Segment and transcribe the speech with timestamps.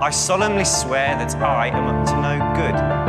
[0.00, 3.08] I solemnly swear that I am up to no good.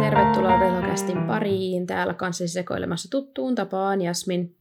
[0.00, 1.86] Tervetuloa Velokästin pariin.
[1.86, 4.56] Täällä kanssa sekoilemassa tuttuun tapaan Jasmin.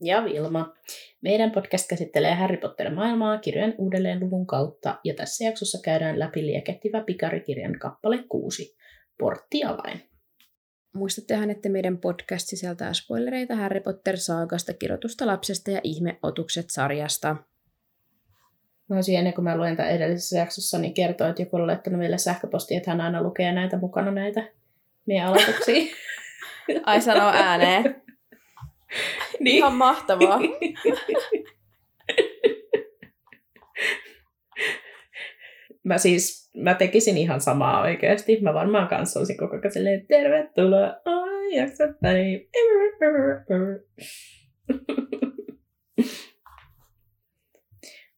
[0.00, 0.74] ja Vilma.
[1.20, 7.78] Meidän podcast käsittelee Harry Potter-maailmaa kirjojen uudelleenluvun kautta, ja tässä jaksossa käydään läpi liekehtivä pikarikirjan
[7.78, 8.76] kappale 6,
[9.18, 10.02] Porttiavain.
[10.94, 17.36] Muistattehan, että meidän podcast sisältää spoilereita Harry Potter-saagasta, kirjoitusta lapsesta ja ihmeotukset sarjasta.
[18.88, 21.98] Mä olisin ennen kuin mä luen tämän edellisessä jaksossa, niin kertoa, että joku on laittanut
[21.98, 24.48] meille sähköpostia, että hän aina lukee näitä mukana näitä
[25.06, 25.96] meidän aloituksia.
[26.86, 28.02] Ai sanoo ääneen.
[29.40, 29.56] niin.
[29.56, 30.40] Ihan mahtavaa.
[35.84, 38.38] Mä siis, mä tekisin ihan samaa oikeasti.
[38.40, 42.48] Mä varmaan kanssa olisin koko ajan silleen, tervetuloa, ai jakso pari.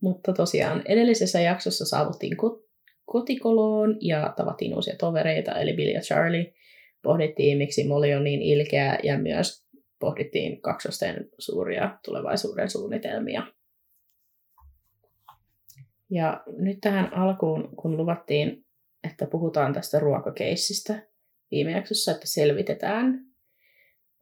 [0.01, 2.67] Mutta tosiaan edellisessä jaksossa saavuttiin ko-
[3.05, 6.55] kotikoloon ja tavattiin uusia tovereita, eli Bill ja Charlie.
[7.03, 9.67] Pohdittiin, miksi Molly on niin ilkeä ja myös
[9.99, 13.43] pohdittiin kaksosten suuria tulevaisuuden suunnitelmia.
[16.11, 18.67] Ja nyt tähän alkuun, kun luvattiin,
[19.05, 21.03] että puhutaan tästä ruokakeissistä
[21.51, 23.27] viime jaksossa, että selvitetään,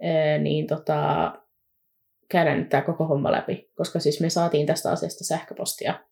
[0.03, 1.33] ää, niin tota,
[2.29, 6.05] käydään nyt tämä koko homma läpi, koska siis me saatiin tästä asiasta sähköpostia.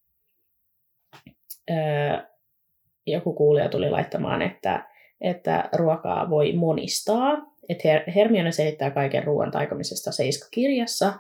[3.07, 4.89] Joku kuulija tuli laittamaan, että,
[5.21, 7.33] että ruokaa voi monistaa.
[7.69, 11.13] Että Her- Hermione selittää kaiken ruoan taikomisesta Seiska-kirjassa,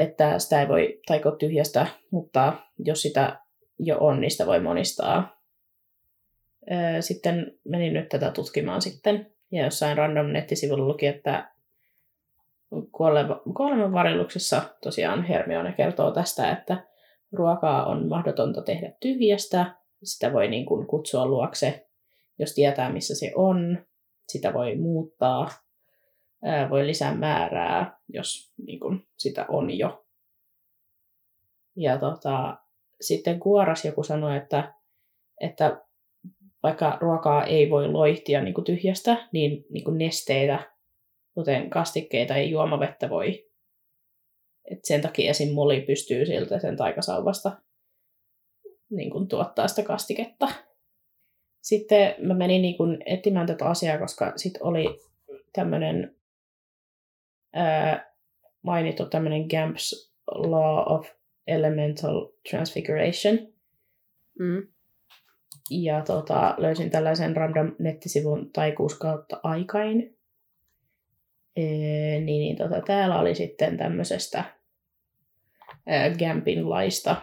[0.00, 3.40] että sitä ei voi taikoa tyhjästä, mutta jos sitä
[3.78, 5.40] jo on, niin sitä voi monistaa.
[7.00, 11.50] Sitten menin nyt tätä tutkimaan sitten, ja jossain random nettisivulla luki, että
[12.92, 16.84] kuolema, kuoleman varilluksessa tosiaan Hermione kertoo tästä, että
[17.32, 21.86] ruokaa on mahdotonta tehdä tyhjästä, sitä voi niin kuin kutsua luokse,
[22.38, 23.78] jos tietää missä se on,
[24.28, 25.48] sitä voi muuttaa,
[26.70, 30.06] voi lisää määrää, jos niin kuin sitä on jo.
[31.76, 32.56] Ja tota,
[33.00, 34.74] sitten kuoras joku sanoi, että,
[35.40, 35.80] että
[36.62, 40.72] vaikka ruokaa ei voi loihtia niin tyhjästä, niin, niin nesteitä,
[41.34, 43.46] kuten kastikkeita ja juomavettä voi.
[44.70, 45.54] Et sen takia esim.
[45.54, 47.52] Molly pystyy siltä sen taikasauvasta
[48.90, 50.48] niin kuin tuottaa sitä kastiketta.
[51.62, 54.86] Sitten mä menin niin kuin etsimään tätä asiaa, koska sitten oli
[55.52, 56.15] tämmöinen
[58.62, 61.08] mainittu tämmöinen Gamp's Law of
[61.46, 63.38] Elemental Transfiguration.
[64.38, 64.68] Mm.
[65.70, 70.16] Ja tota, löysin tällaisen random nettisivun taikuus kautta aikain.
[71.56, 74.44] Ee, niin, niin tota, täällä oli sitten tämmöisestä
[75.86, 77.16] ää, Gampin laista.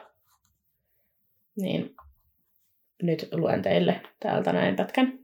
[1.55, 1.95] Niin
[3.01, 5.19] nyt luen teille täältä näin pätkän.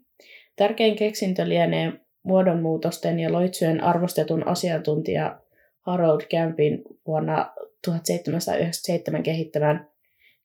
[0.56, 5.40] Tärkein keksintö lienee muodonmuutosten ja loitsujen arvostetun asiantuntija
[5.82, 7.54] Harold Campin vuonna
[7.86, 9.90] 1797 kehittämän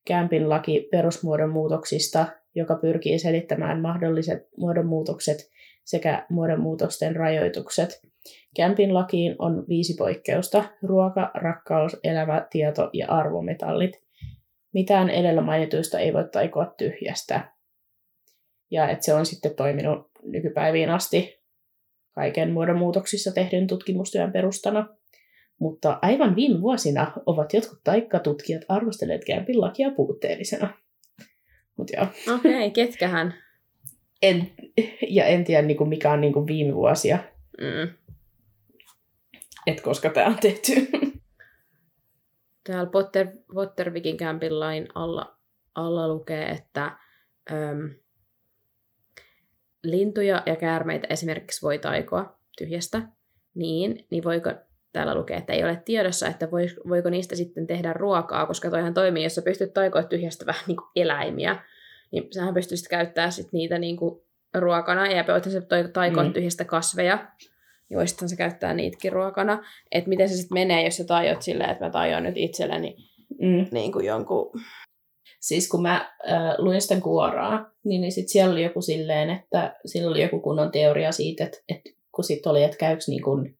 [0.08, 5.50] Campin laki perusmuodonmuutoksista, joka pyrkii selittämään mahdolliset muodonmuutokset
[5.84, 8.02] sekä muodonmuutosten rajoitukset.
[8.58, 10.64] Campin lakiin on viisi poikkeusta.
[10.82, 14.02] Ruoka, rakkaus, elämä, tieto ja arvometallit.
[14.74, 17.52] Mitään edellä mainituista ei voi taikoa tyhjästä.
[18.70, 21.43] Ja että se on sitten toiminut nykypäiviin asti
[22.14, 24.88] kaiken muodonmuutoksissa tehdyn tutkimustyön perustana.
[25.58, 30.74] Mutta aivan viime vuosina ovat jotkut taikkatutkijat arvostelleet Campin lakia puutteellisena.
[31.76, 32.06] Mut joo.
[32.34, 33.34] Okei, okay, ketkähän?
[34.22, 34.50] En,
[35.08, 37.18] ja en tiedä niin kuin mikä on niin kuin viime vuosia,
[37.60, 37.94] Mm.
[39.66, 40.72] että koska tämä on tehty.
[42.66, 45.36] Täällä Potter, Pottervikin Campin lain alla,
[45.74, 46.84] alla lukee, että
[47.52, 47.94] äm,
[49.84, 53.02] lintuja ja käärmeitä esimerkiksi voi taikoa tyhjästä,
[53.54, 54.50] niin, niin voiko
[54.92, 56.48] täällä lukee, että ei ole tiedossa, että
[56.88, 60.76] voiko niistä sitten tehdä ruokaa, koska toihan toimii, jos sä pystyt taikoa tyhjästä vähän niin
[60.76, 61.62] kuin eläimiä,
[62.12, 64.20] niin sähän pystyisit käyttää sit niitä niin kuin
[64.54, 66.28] ruokana, ja voit sä toi- taikoa Mm.
[66.28, 66.32] mm.
[66.32, 67.28] tyhjästä kasveja,
[67.88, 69.64] niin voisithan sä käyttää niitäkin ruokana.
[69.92, 72.96] Että miten se sitten menee, jos sä tajot silleen, että mä tajon nyt itselleni
[73.40, 73.66] Mm.
[73.72, 74.50] niin kuin jonkun...
[75.44, 75.94] Siis kun mä
[76.30, 80.40] äh, luin sitä kuoraa, niin, niin sit siellä oli joku silleen, että siellä oli joku
[80.40, 83.54] kunnon teoria siitä, että, että kun sit oli, että käyks niin kun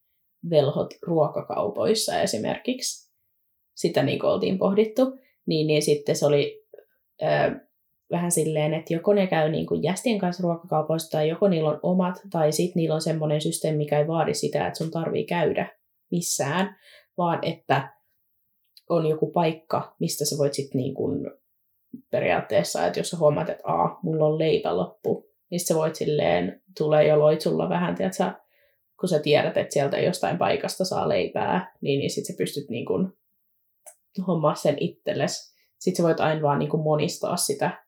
[0.49, 3.11] velhot ruokakaupoissa esimerkiksi,
[3.75, 6.65] sitä niin kuin oltiin pohdittu, niin, niin sitten se oli,
[7.23, 7.55] äh,
[8.11, 11.79] vähän silleen, että joko ne käy niin kuin jästien kanssa ruokakaupoista, tai joko niillä on
[11.83, 15.71] omat, tai sitten niillä on semmoinen systeemi, mikä ei vaadi sitä, että sun tarvii käydä
[16.11, 16.75] missään,
[17.17, 17.93] vaan että
[18.89, 20.93] on joku paikka, mistä sä voit sitten niin
[22.11, 26.61] periaatteessa, että jos sä huomaat, että Aa, mulla on leipä loppu, niin sä voit silleen,
[26.77, 28.31] tulee jo loitsulla vähän, tiedätkö,
[28.99, 32.85] kun sä tiedät, että sieltä jostain paikasta saa leipää, niin, niin sit sä pystyt niin
[32.85, 33.13] kuin
[34.27, 35.55] hommaa sen itsellesi.
[35.79, 37.85] Sitten sä voit aina vaan niin kuin monistaa sitä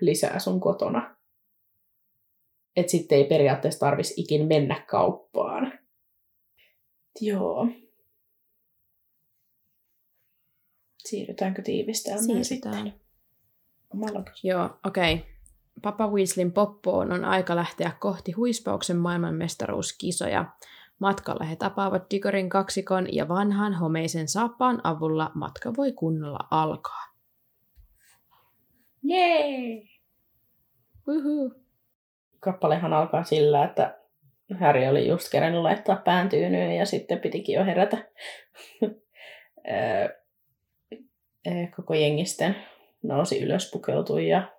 [0.00, 1.16] lisää sun kotona.
[2.76, 5.78] Että sitten ei periaatteessa tarvitsisi ikin mennä kauppaan.
[7.20, 7.66] Joo.
[11.06, 12.76] Siirrytäänkö tiivistelmään Siirrytään.
[12.76, 13.00] sitten?
[13.94, 15.14] Omalla Joo, okei.
[15.14, 15.26] Okay.
[15.82, 20.44] Papa Weasleyn poppoon on aika lähteä kohti huispauksen maailmanmestaruuskisoja.
[20.98, 27.02] Matkalla he tapaavat Digorin kaksikon ja vanhan homeisen saappaan avulla matka voi kunnolla alkaa.
[29.02, 29.82] Jee!
[31.08, 31.52] Uhu.
[32.40, 33.98] Kappalehan alkaa sillä, että
[34.60, 37.96] Harry oli just kerännyt laittaa pään tyynyyn ja sitten pitikin jo herätä.
[41.46, 42.56] Öö, Koko jengisten
[43.02, 44.52] nousi ylös, pukeutui ja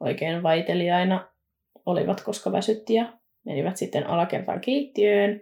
[0.00, 1.28] oikein vaiteliaina
[1.86, 3.12] olivat, koska väsytti ja
[3.44, 5.40] menivät sitten alakertaan keittiöön.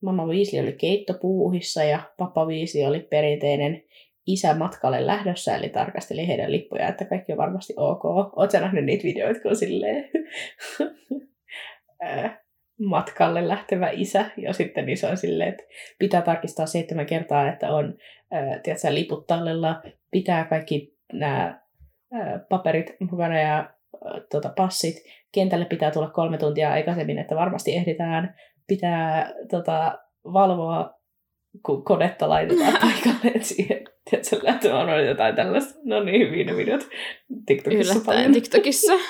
[0.00, 3.82] Mamma Weasley oli keittopuuhissa ja Papa Weasley oli perinteinen
[4.26, 8.04] isä matkalle lähdössä, eli tarkasteli heidän lippuja, että kaikki on varmasti ok.
[8.04, 10.10] Oletko nähnyt niitä videoita, kun silleen
[12.78, 15.62] matkalle lähtevä isä, ja sitten niin se on silleen, että
[15.98, 17.98] pitää tarkistaa seitsemän kertaa, että on
[18.62, 19.82] tiedätkö, liput tallella,
[20.16, 21.60] pitää kaikki nämä
[22.48, 23.70] paperit mukana ja
[24.30, 24.96] tota, passit.
[25.32, 28.34] Kentälle pitää tulla kolme tuntia aikaisemmin, että varmasti ehditään.
[28.66, 30.94] Pitää tota, valvoa,
[31.66, 35.80] kun konetta laitetaan paikalle, että siihen tiedätkö, lähtöön on jotain tällaista.
[35.84, 36.88] No niin, ne videot
[37.46, 38.32] TikTokissa Yllättäen paljon.
[38.32, 38.92] TikTokissa.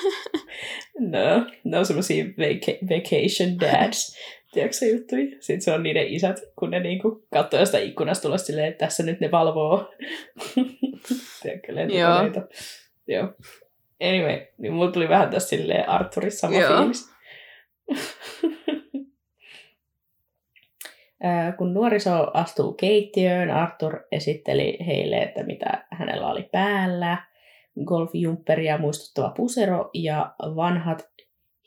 [0.99, 4.17] No, ne on semmosia vaca- vacation dads,
[4.51, 5.25] tiedätkö se juttuja?
[5.39, 9.03] Sitten se on niiden isät, kun ne niinku katsoo jostain ikkunasta tulla silleen, että tässä
[9.03, 9.93] nyt ne valvoo.
[11.41, 12.41] tiedätkö, lentokoneita.
[13.07, 13.33] Joo.
[14.03, 16.77] Anyway, niin mulla tuli vähän tässä silleen Arthurissa sama Joo.
[16.77, 17.09] fiilis.
[21.57, 27.17] Kun nuoriso astuu keittiöön, Arthur esitteli heille, että mitä hänellä oli päällä.
[27.85, 31.09] Golfjumperia muistuttava pusero ja vanhat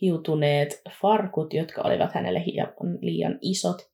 [0.01, 3.91] hiutuneet farkut, jotka olivat hänelle hieman liian isot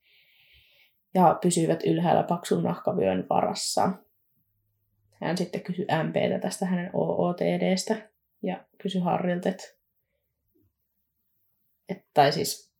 [1.14, 3.92] ja pysyivät ylhäällä paksun nahkavyön varassa.
[5.20, 8.10] Hän sitten kysyi MPtä tästä hänen OOTDstä
[8.42, 9.64] ja kysyi Harrilta, että,
[12.14, 12.72] tai siis,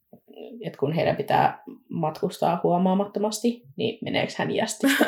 [0.65, 5.05] että kun heidän pitää matkustaa huomaamattomasti, niin meneekö hän jästistä?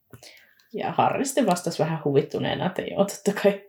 [0.80, 3.68] ja Harri sitten vastasi vähän huvittuneena, että joo, totta kai.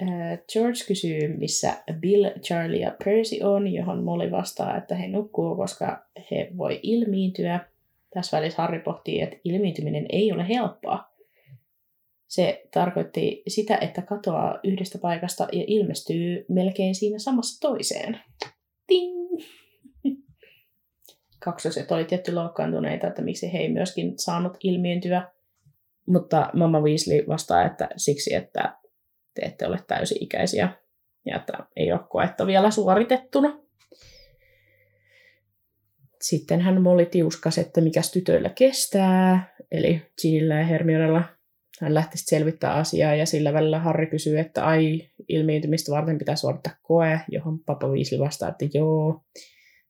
[0.00, 5.56] Ää, George kysyy, missä Bill, Charlie ja Percy on, johon Molly vastaa, että he nukkuu,
[5.56, 7.60] koska he voi ilmiintyä.
[8.14, 11.12] Tässä välissä Harry pohtii, että ilmiintyminen ei ole helppoa.
[12.28, 18.20] Se tarkoitti sitä, että katoaa yhdestä paikasta ja ilmestyy melkein siinä samassa toiseen.
[18.86, 19.40] Ting!
[21.44, 25.28] Kaksoset oli tietty loukkaantuneita, että miksi he ei myöskin saanut ilmiintyä.
[26.06, 28.81] Mutta Mama Weasley vastaa, että siksi, että
[29.34, 30.68] te ette ole täysi-ikäisiä
[31.26, 33.58] ja että ei ole koetta vielä suoritettuna.
[36.20, 41.22] Sitten hän Molly tiuskasi, että mikäs tytöillä kestää, eli Ginillä ja Hermionella.
[41.80, 46.72] Hän lähti selvittää asiaa ja sillä välillä Harry kysyy, että ai, ilmiintymistä varten pitää suorittaa
[46.82, 49.24] koe, johon Papa Weasley vastaa, että joo.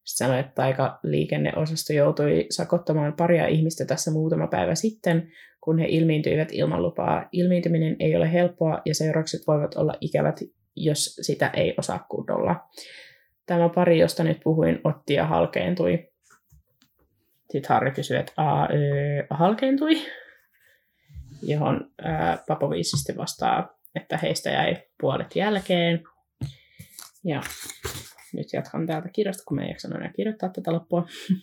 [0.04, 5.32] Sitten sanoi, että aika liikenneosasto joutui sakottamaan paria ihmistä tässä muutama päivä sitten,
[5.64, 7.28] kun he ilmiintyivät ilman lupaa.
[7.32, 10.40] Ilmiintyminen ei ole helppoa ja seuraukset voivat olla ikävät,
[10.76, 12.68] jos sitä ei osaa kunnolla.
[13.46, 16.08] Tämä pari, josta nyt puhuin, otti ja halkeentui.
[17.50, 18.68] Sitten Harry kysyi, että A,
[19.30, 19.94] halkeentui,
[21.42, 26.02] johon ää, Papoviisi sitten vastaa, että heistä jäi puolet jälkeen.
[27.24, 27.42] Ja
[28.32, 31.06] nyt jatkan täältä kirjasta, kun mä en jaksanut enää kirjoittaa tätä loppua.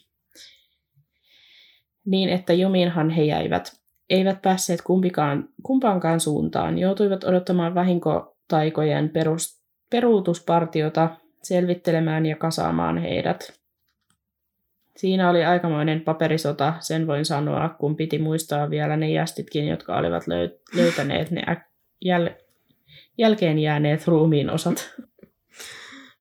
[2.11, 3.79] niin, että jumiinhan he jäivät.
[4.09, 6.77] Eivät päässeet kumpikaan, kumpaankaan suuntaan.
[6.77, 11.09] Joutuivat odottamaan vahinkotaikojen perus, peruutuspartiota
[11.43, 13.59] selvittelemään ja kasaamaan heidät.
[14.97, 20.23] Siinä oli aikamoinen paperisota, sen voin sanoa, kun piti muistaa vielä ne jästitkin, jotka olivat
[20.23, 21.69] löy- löytäneet ne äk-
[22.05, 22.43] jäl-
[23.17, 24.93] jälkeen jääneet ruumiin osat.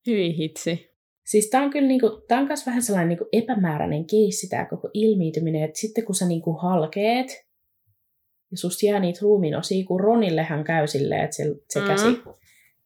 [0.07, 0.90] Hyi hitsi.
[1.25, 4.90] Siis tää on kyllä niinku, tää on myös vähän sellainen niinku epämääräinen keissi tää koko
[4.95, 7.47] ilmiintyminen, että sitten kun sä niinku halkeet,
[8.50, 11.86] ja susta jää niitä ruumiin osia, kun Ronillehan käy silleen, että se, se Mm.
[11.86, 12.22] käsi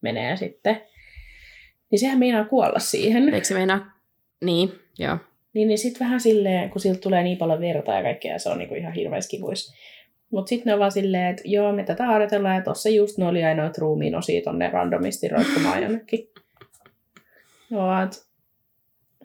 [0.01, 0.83] menee sitten.
[1.91, 3.35] Niin sehän meinaa kuolla siihen.
[3.35, 3.93] Eikö se meinaa?
[4.45, 5.19] Niin, joo.
[5.55, 8.59] Niin, niin sitten vähän silleen, kun siltä tulee niin paljon verta ja kaikkea, se on
[8.59, 9.75] niinku ihan hirveästi kivuis.
[10.31, 13.27] Mutta sitten ne on vaan silleen, että joo, me tätä harjoitellaan, ja tossa just ne
[13.27, 16.29] oli ainoat ruumiin osia tonne randomisti roikkumaan jonnekin.
[17.71, 18.27] No, et,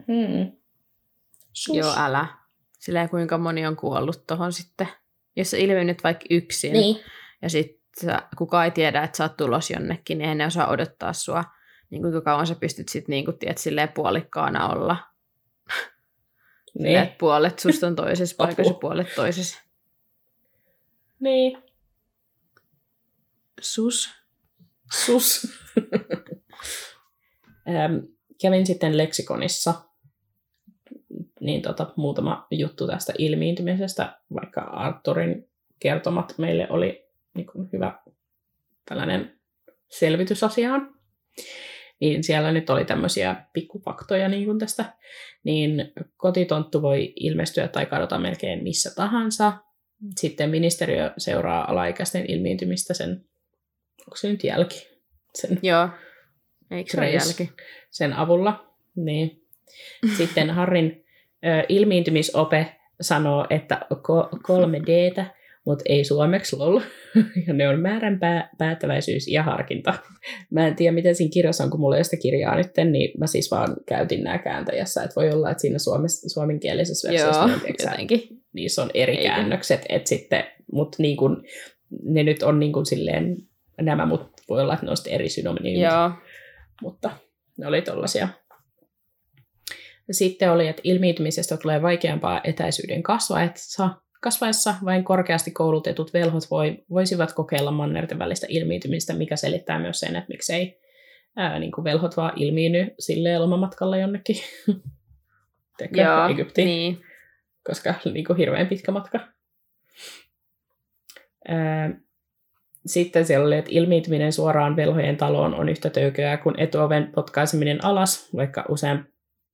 [0.06, 0.52] hmm.
[1.52, 1.76] Sus.
[1.76, 2.26] Joo, älä.
[2.78, 4.88] Silleen kuinka moni on kuollut tohon sitten.
[5.38, 6.96] Jos sä ilmennyt vaikka yksin, Niin.
[7.42, 11.12] ja sitten kukaan ei tiedä, että sä oot tulos jonnekin, niin ei ne osaa odottaa
[11.12, 11.44] sua.
[11.90, 14.96] Niin kuinka kauan sä pystyt sitten niinku, tiedät, silleen puolikkaana olla.
[16.78, 16.98] Niin.
[16.98, 19.58] että puolet susta on toisessa paikassa puolet toisessa.
[21.20, 21.62] niin.
[23.60, 24.10] Sus.
[24.92, 25.46] Sus.
[28.42, 29.74] Kävin sitten leksikonissa
[31.40, 35.48] niin tota, muutama juttu tästä ilmiintymisestä, vaikka Arturin
[35.80, 37.98] kertomat meille oli niin kuin hyvä
[38.88, 39.38] tällainen
[39.88, 40.94] selvitys asiaan.
[42.00, 44.84] Niin siellä nyt oli tämmöisiä pikkupaktoja niin kuin tästä.
[45.44, 49.52] Niin kotitonttu voi ilmestyä tai kadota melkein missä tahansa.
[50.16, 53.24] Sitten ministeriö seuraa alaikäisten ilmiintymistä sen,
[54.00, 54.88] onko se nyt jälki?
[55.34, 55.88] Sen Joo.
[56.70, 57.50] Eikö se jälki?
[57.90, 58.74] sen avulla.
[58.96, 59.46] Niin.
[60.16, 61.04] Sitten Harrin
[61.68, 62.66] ilmiintymisope
[63.00, 65.24] sanoo, että ko- 3Dtä,
[65.66, 66.80] mutta ei suomeksi lol.
[67.46, 69.94] Ja ne on määränpää, päättäväisyys ja harkinta.
[70.50, 73.10] Mä en tiedä, miten siinä kirjassa on, kun mulla ei ole sitä kirjaa nyt, niin
[73.18, 75.02] mä siis vaan käytin nämä kääntäjässä.
[75.02, 78.22] Että voi olla, että siinä suomes, suomenkielisessä versiossa Joo, niin, tiedätkö sä, jotenkin.
[78.52, 79.28] niissä on eri Eikö?
[79.28, 81.42] käännökset, että sitten, mutta niin kun,
[82.04, 83.36] ne nyt on niin kun silleen
[83.80, 86.10] nämä, mutta voi olla, että ne on eri synonyyymit Joo.
[86.82, 87.10] mutta
[87.58, 88.28] ne oli tollasia.
[90.10, 97.32] Sitten oli, että ilmiintymisestä tulee vaikeampaa etäisyyden kasvaessa, kasvaessa vain korkeasti koulutetut velhot voi, voisivat
[97.32, 100.80] kokeilla mannerten välistä ilmiintymistä, mikä selittää myös sen, että miksei
[101.36, 104.36] ää, niin kuin velhot vaan ilmiinny silleen lomamatkalla jonnekin.
[105.78, 107.00] Tekö, Joo, Egyptiin niin.
[107.66, 109.20] koska niin kuin hirveän pitkä matka.
[111.48, 111.90] Ää,
[112.86, 118.28] Sitten siellä oli, että ilmiintyminen suoraan velhojen taloon on yhtä töyköä kuin etuoven potkaiseminen alas,
[118.36, 118.64] vaikka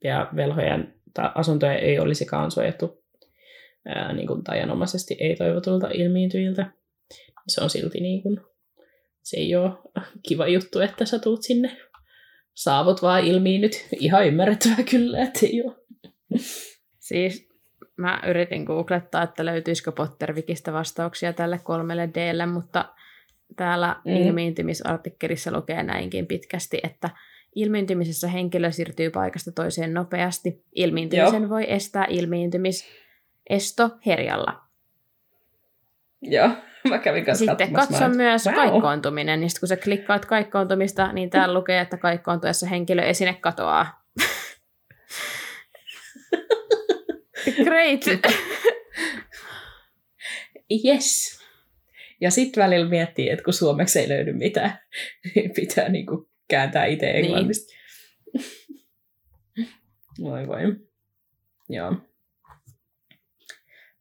[0.05, 3.05] useampia velhojen ta- asuntoja ei olisikaan suojattu
[3.87, 6.71] ää, niin kuin tajanomaisesti ei-toivotulta ilmiintyjiltä.
[7.49, 8.41] Se on silti niin kuin,
[9.23, 9.71] se ei ole
[10.29, 11.77] kiva juttu, että sä tuut sinne.
[12.55, 13.89] Saavut vaan ilmiinnyt.
[13.99, 15.75] Ihan ymmärrettävää kyllä, että ei ole.
[16.99, 17.49] Siis
[17.97, 22.95] mä yritin googlettaa, että löytyisikö Pottervikistä vastauksia tälle kolmelle Dlle, mutta
[23.57, 24.17] täällä mm.
[24.17, 27.11] ilmiintymisartikkelissa lukee näinkin pitkästi, että
[27.55, 30.65] ilmiintymisessä henkilö siirtyy paikasta toiseen nopeasti.
[30.75, 31.51] Ilmiintymisen Joo.
[31.51, 34.61] voi estää ilmiintymisesto herjalla.
[36.23, 36.49] Joo,
[36.89, 38.55] mä kävin kanssa Sitten katso mä myös Wow.
[38.55, 44.05] kaikkoontuminen, niin kun sä klikkaat kaikkoontumista, niin täällä lukee, että kaikkoontuessa henkilö esine katoaa.
[47.65, 48.01] Great!
[50.87, 51.41] Yes.
[52.21, 54.79] Ja sitten välillä miettii, että kun suomeksi ei löydy mitään,
[55.35, 57.25] niin pitää niinku kääntää itse Niin.
[57.25, 57.75] englannista.
[60.21, 60.63] Voi voi.
[61.69, 61.95] Joo.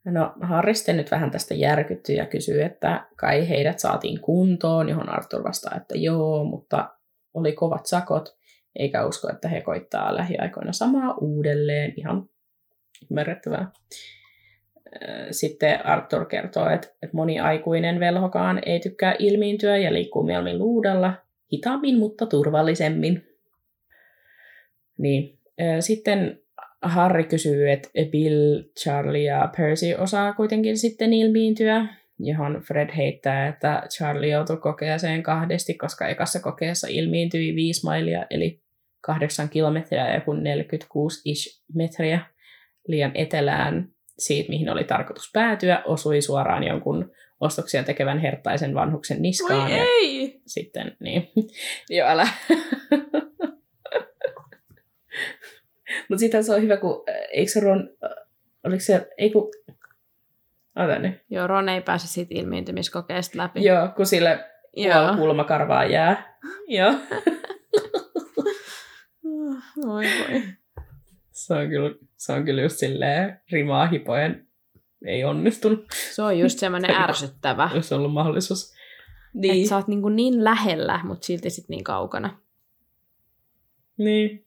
[0.05, 5.09] No Harri sitten nyt vähän tästä järkyttyy ja kysyy, että kai heidät saatiin kuntoon, johon
[5.09, 6.89] Arthur vastaa, että joo, mutta
[7.33, 8.37] oli kovat sakot,
[8.79, 11.93] eikä usko, että he koittaa lähiaikoina samaa uudelleen.
[11.97, 12.29] Ihan
[13.11, 13.71] ymmärrettävää.
[15.31, 21.13] Sitten Arthur kertoo, että, että moni aikuinen velhokaan ei tykkää ilmiintyä ja liikkuu mieluummin luudalla,
[21.51, 23.27] hitaammin, mutta turvallisemmin.
[24.97, 25.39] Niin.
[25.79, 26.39] Sitten
[26.81, 31.85] Harry kysyy, että Bill, Charlie ja Percy osaa kuitenkin sitten ilmiintyä,
[32.19, 38.61] johon Fred heittää, että Charlie joutui kokeeseen kahdesti, koska ekassa kokeessa ilmiintyi 5 mailia, eli
[39.01, 42.19] 8 kilometriä ja kun 46-ish metriä
[42.87, 47.11] liian etelään siitä, mihin oli tarkoitus päätyä, osui suoraan jonkun
[47.43, 49.71] ostoksia tekevän herttaisen vanhuksen niskaan.
[49.71, 50.41] ja ei!
[50.45, 51.31] sitten, niin,
[51.89, 52.27] joo älä.
[56.09, 58.11] Mutta sitten se on hyvä, kun, äh, eikö se Ron, äh,
[58.63, 59.51] oliko se, ei kun,
[60.75, 61.21] ota nyt.
[61.29, 63.63] Joo, Ron ei pääse siitä ilmiintymiskokeesta läpi.
[63.63, 64.45] Joo, kun sille
[64.75, 66.37] puoli kulmakarvaa jää.
[66.77, 66.93] Joo.
[69.87, 70.43] Oi voi.
[71.31, 74.47] Se on kyllä, se on kyllä just silleen rimaa hipojen
[75.05, 77.69] ei onnistunut, Se on just semmoinen ärsyttävä.
[77.75, 78.73] jos on ollut mahdollisuus.
[79.33, 79.55] Niin.
[79.57, 82.37] Että sä oot niin, niin lähellä, mutta silti sit niin kaukana.
[83.97, 84.45] Niin.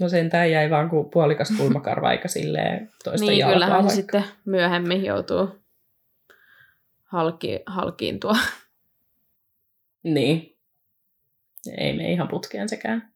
[0.00, 3.94] No sentään jäi vaan kuin puolikas kulmakarva, eikä silleen toista niin, kyllähän se vaikka.
[3.94, 5.48] sitten myöhemmin joutuu
[7.04, 8.36] halki, halkiintua.
[10.02, 10.56] Niin.
[11.78, 13.12] Ei me ihan putkeen sekään.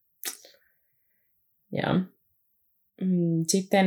[1.72, 1.94] Ja
[3.00, 3.86] mm, sitten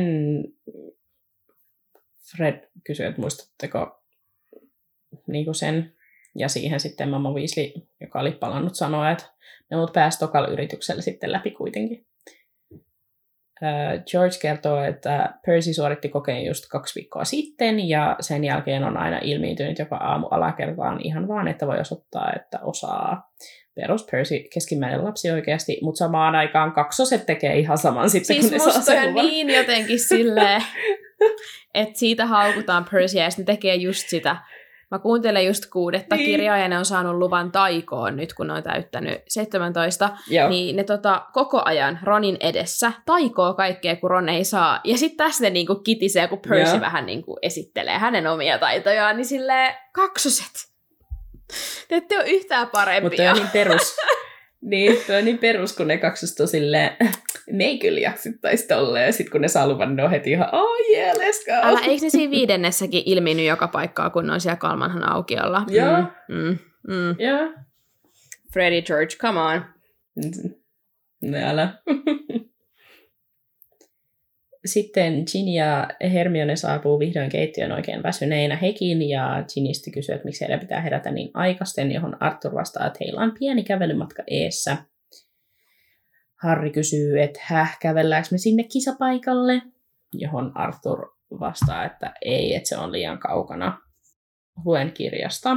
[2.30, 4.02] Fred kysyi, että muistatteko
[5.26, 5.94] niin kuin sen,
[6.34, 9.24] ja siihen sitten Mamma Weasley, joka oli palannut, sanoa, että
[9.70, 12.06] ne mut pääsi tokalla yrityksellä sitten läpi kuitenkin.
[14.10, 19.18] George kertoo, että Percy suoritti kokeen just kaksi viikkoa sitten ja sen jälkeen on aina
[19.22, 23.30] ilmiintynyt joka aamu alakertaan ihan vaan, että voi osoittaa, että osaa
[23.74, 28.66] perus Percy keskimmäinen lapsi oikeasti, mutta samaan aikaan kaksoset tekee ihan saman sitten, siis kun
[28.66, 29.26] ne saa sen luvan.
[29.26, 30.62] niin jotenkin silleen,
[31.74, 34.36] että siitä haukutaan Percyä ja sitten tekee just sitä.
[34.94, 36.26] Mä kuuntelen just kuudetta Niin.
[36.26, 40.10] kirjaa ja ne on saanut luvan taikoon nyt, kun ne on täyttänyt 17.
[40.30, 40.48] Joo.
[40.48, 44.80] Niin ne tota, koko ajan Ronin edessä taikoo kaikkea, kun Ron ei saa.
[44.84, 46.80] Ja sitten tässä ne niinku kitisee, kun Percy Joo.
[46.80, 50.52] vähän niinku esittelee hänen omia taitojaan, niin silleen kaksoset.
[51.88, 53.30] Te ette ole yhtään Mutta parempia.
[53.30, 53.96] on niin perus.
[54.64, 56.90] niin, toi on niin perus, kun ne kaksoset on silleen,
[57.50, 59.06] me ei kyllä jaksittaisi tolleen.
[59.06, 61.68] Ja sitten kun ne saa luvan, ne on heti ihan, oh yeah, let's go.
[61.68, 65.64] Älä, eikö ne siinä viidennessäkin ilminyt joka paikkaa, kun ne on siellä Kalmanhan aukiolla?
[65.68, 65.98] Joo.
[66.28, 67.16] Mm, mm, mm.
[67.18, 67.52] Joo.
[68.52, 69.64] Freddie George, come on.
[71.22, 71.68] No älä.
[74.64, 80.40] Sitten Ginny ja Hermione saapuu vihdoin keittiön oikein väsyneinä hekin, ja Ginny kysyy, että miksi
[80.40, 84.76] heidän pitää herätä niin aikaisten, johon Arthur vastaa, että heillä on pieni kävelymatka eessä.
[86.42, 89.62] Harry kysyy, että häh, kävelläänkö me sinne kisapaikalle?
[90.12, 93.78] Johon Arthur vastaa, että ei, että se on liian kaukana.
[94.64, 95.56] Luen kirjasta.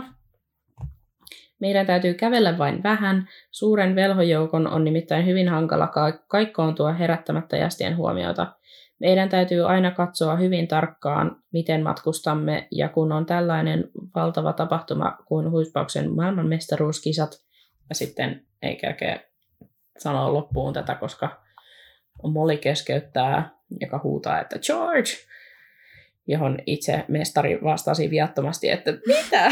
[1.60, 3.30] Meidän täytyy kävellä vain vähän.
[3.52, 8.56] Suuren velhojoukon on nimittäin hyvin hankala ka- kaikkoontua herättämättä jästien huomiota.
[9.00, 15.52] Meidän täytyy aina katsoa hyvin tarkkaan, miten matkustamme, ja kun on tällainen valtava tapahtuma kuin
[15.52, 17.32] huispauksen maailmanmestaruuskisat,
[17.90, 19.20] ja sitten ei kerkeä
[19.98, 21.44] sanoa loppuun tätä, koska
[22.24, 23.50] Molly keskeyttää,
[23.82, 25.12] joka huutaa, että George!
[26.28, 29.48] Johon itse mestari vastasi viattomasti, että mitä?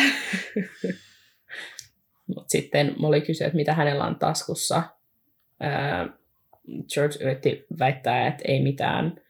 [2.36, 4.84] Mutta sitten Molly kysyi, että mitä hänellä on taskussa.
[6.94, 9.22] George yritti väittää, että ei mitään.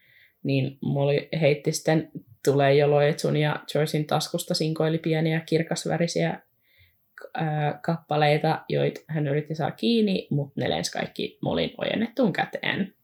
[0.46, 2.10] Niin Molly heitti sitten
[2.44, 6.40] tulee joloetsun ja Georgein taskusta sinkoili pieniä kirkasvärisiä
[7.34, 12.94] ää, kappaleita, joita hän yritti saada kiinni, mutta ne lensi kaikki Molin ojennettuun käteen.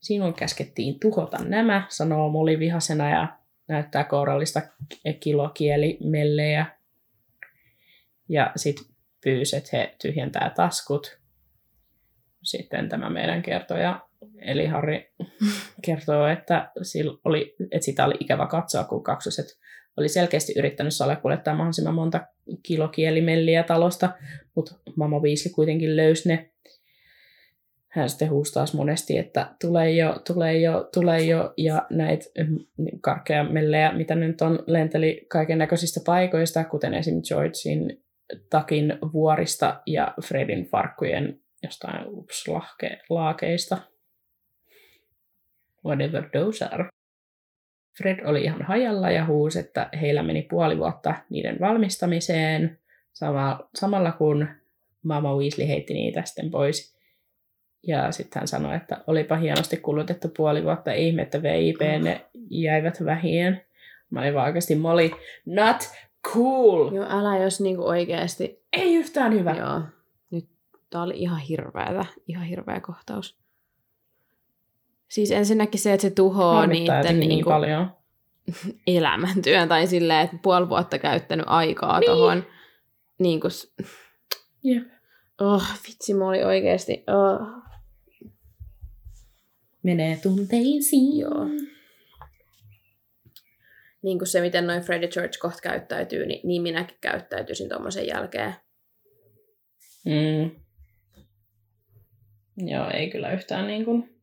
[0.00, 4.62] Sinun käskettiin tuhota nämä, sanoo Molly vihasena ja näyttää kourallista
[5.20, 6.66] kilokielimellejä
[8.28, 8.86] ja sitten
[9.24, 11.18] pyysi, että he tyhjentää taskut.
[12.42, 14.00] Sitten tämä meidän kertoja,
[14.38, 15.00] eli Harry
[15.84, 16.72] kertoo, että,
[17.24, 19.46] oli, että sitä oli ikävä katsoa, kun kaksoset
[19.96, 22.26] oli selkeästi yrittänyt salakuljettaa mahdollisimman monta
[22.62, 24.10] kilokielimelliä talosta,
[24.54, 26.50] mutta Mama Weasley kuitenkin löysi ne.
[27.88, 32.24] Hän sitten huustaas monesti, että tulee jo, tulee jo, tulee jo, ja näitä
[33.00, 37.22] karkkeja mellejä, mitä nyt on, lenteli kaiken näköisistä paikoista, kuten esim.
[37.28, 38.04] Georgein
[38.50, 43.78] takin vuorista ja Fredin farkkujen jostain ups, lahke, laakeista.
[45.84, 46.88] Whatever those are.
[47.98, 52.78] Fred oli ihan hajalla ja huusi, että heillä meni puoli vuotta niiden valmistamiseen,
[53.12, 54.48] sama, samalla kun
[55.02, 56.94] Mama Weasley heitti niitä sitten pois.
[57.86, 63.04] Ja sitten hän sanoi, että olipa hienosti kulutettu puoli vuotta, ihme, että VIP ne jäivät
[63.04, 63.64] vähien.
[64.10, 65.10] Mä olin vaan oikeasti Molly,
[65.46, 65.76] not
[66.32, 66.94] cool!
[66.94, 68.64] Joo, älä jos niinku oikeasti...
[68.72, 69.52] Ei yhtään hyvä.
[69.52, 69.82] Joo.
[70.30, 70.48] Nyt
[70.90, 72.04] tää oli ihan hirveetä.
[72.28, 73.43] Ihan hirveä kohtaus.
[75.14, 77.90] Siis ensinnäkin se, että se tuhoaa Harmittaa niiden niin niinku paljon.
[78.86, 82.10] elämäntyön tai silleen, että puoli vuotta käyttänyt aikaa Niin.
[82.10, 82.44] tohon.
[83.18, 83.50] Niin kuin...
[84.64, 84.88] Jep.
[85.40, 87.04] Oh, vitsi, mä olin oikeesti...
[87.06, 87.46] Oh.
[89.82, 91.18] Menee tunteisiin.
[91.18, 91.44] Joo.
[94.02, 98.54] Niin kuin se, miten noin Freddie George kohta käyttäytyy, niin, niin minäkin käyttäytyisin tuommoisen jälkeen.
[100.04, 100.50] Mm.
[102.56, 104.13] Joo, ei kyllä yhtään niin kuin,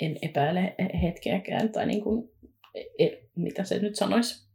[0.00, 2.30] en epäile hetkeäkään, tai niin kuin,
[2.98, 4.48] e, mitä se nyt sanoisi,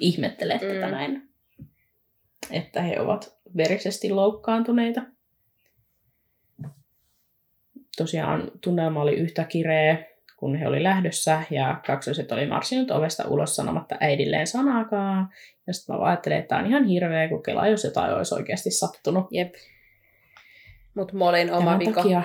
[0.00, 0.60] ihmettele mm.
[0.60, 1.28] tätä näin,
[2.50, 5.02] että he ovat verisesti loukkaantuneita.
[7.96, 10.04] Tosiaan tunnelma oli yhtä kireä,
[10.36, 15.28] kun he oli lähdössä, ja kaksoset oli marssinut ovesta ulos sanomatta äidilleen sanaakaan.
[15.66, 18.70] Ja sitten mä ajattelin, että tämä on ihan hirveä, kun kelaa, jos jotain olisi oikeasti
[18.70, 19.26] sattunut.
[19.30, 19.54] Jep.
[20.94, 21.92] Mut Molin oma Tämän vika.
[21.92, 22.22] takia,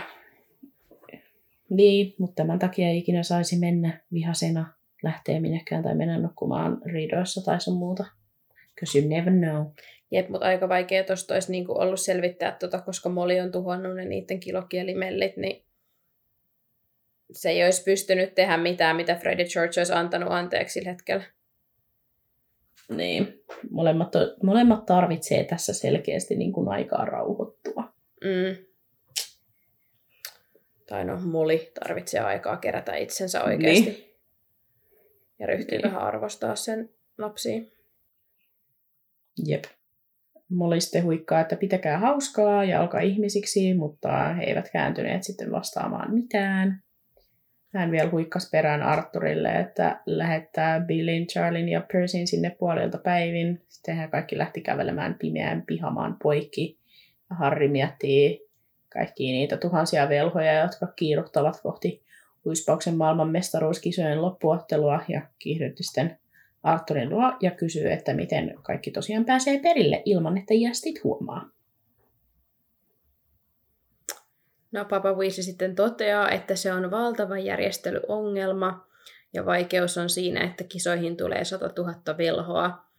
[1.71, 7.41] niin, mutta tämän takia ei ikinä saisi mennä vihasena lähteä minnekään tai mennä nukkumaan riidoissa
[7.45, 8.05] tai sun muuta.
[8.75, 9.65] Because you never know.
[10.11, 14.05] Jep, mutta aika vaikea tuosta olisi niinku ollut selvittää, tota, koska Moli on tuhonnut ne
[14.05, 15.65] niiden kilokielimellit, niin
[17.31, 21.23] se ei olisi pystynyt tehdä mitään, mitä Freddie George olisi antanut anteeksi sillä hetkellä.
[22.89, 23.43] Niin.
[23.69, 27.93] Molemmat, molemmat tarvitsee tässä selkeästi niin kuin aikaa rauhoittua.
[28.23, 28.70] Mm.
[30.91, 33.85] Tai no, Moli tarvitsee aikaa kerätä itsensä oikeasti.
[33.85, 34.15] Niin.
[35.39, 35.83] Ja ryhtyy niin.
[35.83, 37.61] vähän arvostaa sen lapsia.
[39.45, 39.63] Jep.
[40.49, 46.13] Molly sitten huikkaa, että pitäkää hauskaa ja alkaa ihmisiksi, mutta he eivät kääntyneet sitten vastaamaan
[46.13, 46.83] mitään.
[47.73, 53.61] Hän vielä huikkasi perään Arturille, että lähettää Billin, Charlin ja Percyn sinne puolelta päivin.
[53.69, 56.77] Sitten hän kaikki lähti kävelemään pimeään pihamaan poikki.
[57.29, 58.50] Ja Harry miettii
[58.93, 62.03] kaikkia niitä tuhansia velhoja, jotka kiiruhtavat kohti
[62.45, 66.19] huispauksen maailmanmestaruuskisojen loppuottelua ja kiihdytti sitten
[66.63, 71.49] Arturin luo ja kysyy, että miten kaikki tosiaan pääsee perille ilman, että jästit huomaa.
[74.71, 78.87] No Papa Weasley sitten toteaa, että se on valtava järjestelyongelma
[79.33, 82.90] ja vaikeus on siinä, että kisoihin tulee 100 000 velhoa.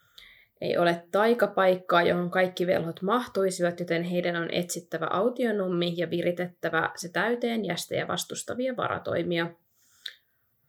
[0.63, 7.09] Ei ole taikapaikkaa, johon kaikki velhot mahtuisivat, joten heidän on etsittävä autionummi ja viritettävä se
[7.09, 9.47] täyteen jästejä vastustavia varatoimia.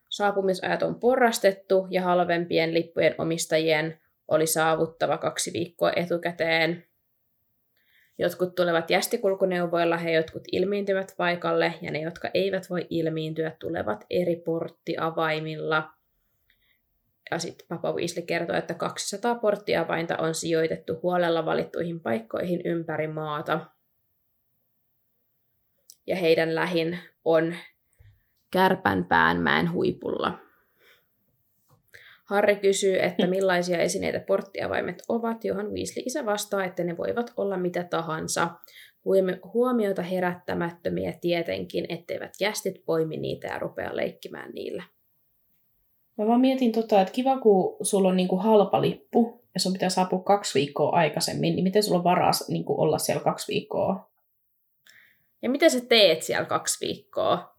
[0.09, 6.85] Saapumisajat on porrastettu ja halvempien lippujen omistajien oli saavuttava kaksi viikkoa etukäteen.
[8.17, 14.35] Jotkut tulevat jästikulkuneuvoilla, he jotkut ilmiintyvät paikalle ja ne, jotka eivät voi ilmiintyä, tulevat eri
[14.35, 15.89] porttiavaimilla.
[17.31, 23.65] Ja sitten Papa Weasley kertoo, että 200 porttiavainta on sijoitettu huolella valittuihin paikkoihin ympäri maata.
[26.07, 27.55] Ja heidän lähin on
[28.51, 30.39] Kärpänpäänmäen huipulla.
[32.25, 37.57] Harri kysyy, että millaisia esineitä porttiavaimet ovat, johon Weasley isä vastaa, että ne voivat olla
[37.57, 38.49] mitä tahansa.
[39.53, 44.83] Huomiota herättämättömiä tietenkin, etteivät jästit poimi niitä ja rupea leikkimään niillä.
[46.17, 49.89] Mä vaan mietin tota, että kiva kun sulla on niinku halpa lippu ja sun pitää
[49.89, 54.09] saapua kaksi viikkoa aikaisemmin, niin miten sulla on varaa niinku olla siellä kaksi viikkoa?
[55.41, 57.55] Ja mitä sä teet siellä kaksi viikkoa?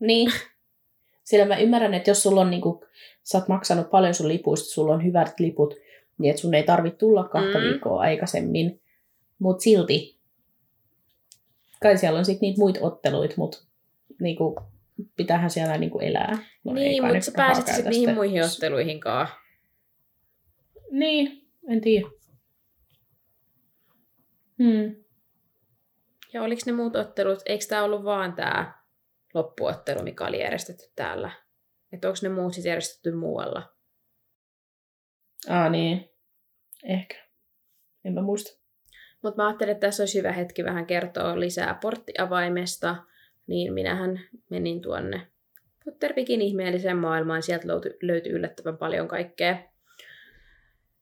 [0.00, 0.32] Niin.
[1.24, 2.84] Sillä mä ymmärrän, että jos sulla on, niin kuin,
[3.22, 5.74] sä oot maksanut paljon sun lipuista, sulla on hyvät liput,
[6.18, 7.64] niin että sun ei tarvitse tulla kahta mm.
[7.64, 8.80] viikkoa aikaisemmin.
[9.38, 10.18] Mutta silti,
[11.82, 13.58] kai siellä on sitten niitä muita otteluita, mutta
[14.20, 14.56] niinku,
[15.16, 16.38] pitäähän siellä niinku elää.
[16.64, 19.28] No, niin, mutta sä pääset sitten niihin muihin otteluihinkaan.
[20.90, 22.06] Niin, en tiedä.
[24.58, 25.04] Hmm.
[26.32, 28.82] Ja oliko ne muut ottelut, eikö tämä ollut vaan tämä
[29.34, 31.30] loppuottelu, mikä oli järjestetty täällä.
[31.92, 33.72] Että onko ne muut siis järjestetty muualla?
[35.48, 36.10] Aa niin,
[36.84, 37.16] ehkä.
[38.04, 38.62] En mä muista.
[39.22, 42.96] Mutta mä ajattelin, että tässä olisi hyvä hetki vähän kertoa lisää porttiavaimesta,
[43.46, 45.32] niin minähän menin tuonne
[45.84, 47.42] Potterpikin ihmeelliseen maailmaan.
[47.42, 49.62] Sieltä löytyi, löytyi yllättävän paljon kaikkea.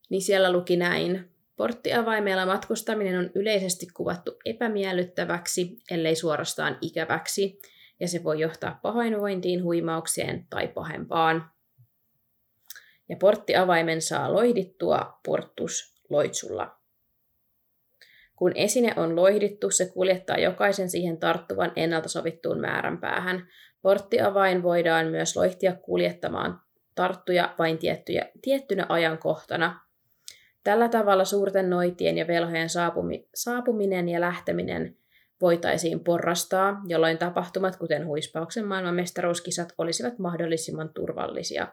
[0.09, 1.31] Niin siellä luki näin.
[1.55, 7.59] Porttiavaimella matkustaminen on yleisesti kuvattu epämiellyttäväksi, ellei suorastaan ikäväksi
[7.99, 11.51] ja se voi johtaa pahoinvointiin, huimaukseen tai pahempaan.
[13.09, 16.80] Ja porttiavaimen saa loihdittua portus loitsulla.
[18.41, 23.47] Kun esine on loihdittu, se kuljettaa jokaisen siihen tarttuvan ennalta sovittuun määränpäähän.
[23.81, 26.59] Porttiavain voidaan myös loihtia kuljettamaan
[26.95, 29.79] tarttuja vain tiettyjä, tiettynä ajankohtana.
[30.63, 34.97] Tällä tavalla suurten noitien ja velhojen saapumi, saapuminen ja lähteminen
[35.41, 41.67] voitaisiin porrastaa, jolloin tapahtumat, kuten huispauksen maailmanmestaruuskisat, olisivat mahdollisimman turvallisia.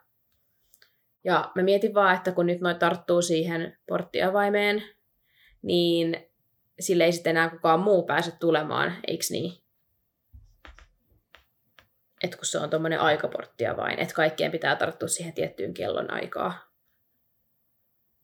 [1.24, 4.82] Ja mä mietin vaan, että kun nyt noin tarttuu siihen porttiavaimeen,
[5.62, 6.27] niin
[6.80, 9.52] sille ei sitten enää kukaan muu pääse tulemaan, eikö niin?
[12.24, 16.68] Et kun se on tuommoinen aikaporttiavain, että kaikkien pitää tarttua siihen tiettyyn kellon aikaa.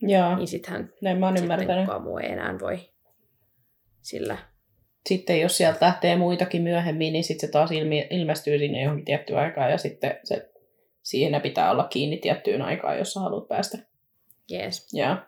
[0.02, 1.84] Joo, niin sittenhän näin mä oon sitten ymmärtänyt.
[1.84, 2.90] kukaan muu ei enää voi
[4.02, 4.38] sillä
[5.08, 9.38] sitten jos sieltä lähtee muitakin myöhemmin, niin sitten se taas ilmi, ilmestyy sinne johonkin tiettyyn
[9.38, 10.50] aikaan ja sitten se,
[11.02, 13.78] siinä pitää olla kiinni tiettyyn aikaan, jos sä haluat päästä.
[14.52, 14.92] Yes.
[14.92, 15.26] Ja.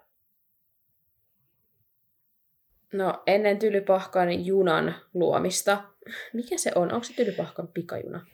[2.97, 5.85] No, ennen Tylypahkan junan luomista.
[6.33, 6.93] Mikä se on?
[6.93, 8.27] Onko se Tylypahkan pikajuna?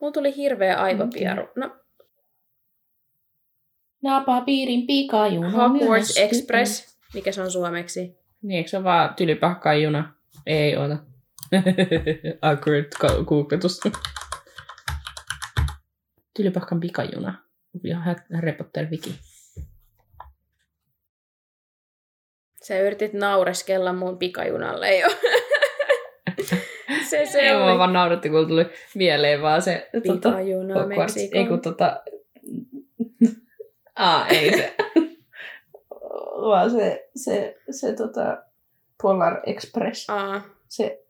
[0.00, 1.48] Mulla tuli hirveä aivopieru.
[1.56, 1.76] No,
[4.02, 5.50] Napapiirin pikajuna.
[5.50, 6.98] Hogwarts Express.
[7.14, 8.18] Mikä se on suomeksi?
[8.42, 10.14] Niin, eikö se ole vaan tylypahkan juna?
[10.46, 10.96] Ei ota.
[12.42, 12.86] Awkward
[13.24, 13.80] googletus.
[16.36, 17.44] Tylypahkan pikajuna.
[17.84, 17.98] Ja
[18.34, 18.86] Harry Potter
[22.68, 25.08] Sä yritit naureskella mun pikajunalle jo.
[27.10, 29.88] se, se Ei oli vaan nauratti, kun tuli mieleen vaan se...
[30.06, 31.16] Tota, pikajuna Hogwarts.
[31.16, 32.02] Ei kun tota...
[33.96, 34.74] Aa, ei se.
[36.48, 38.42] vaan se, se, se tota...
[39.02, 40.10] Polar Express.
[40.10, 41.04] Aa, Se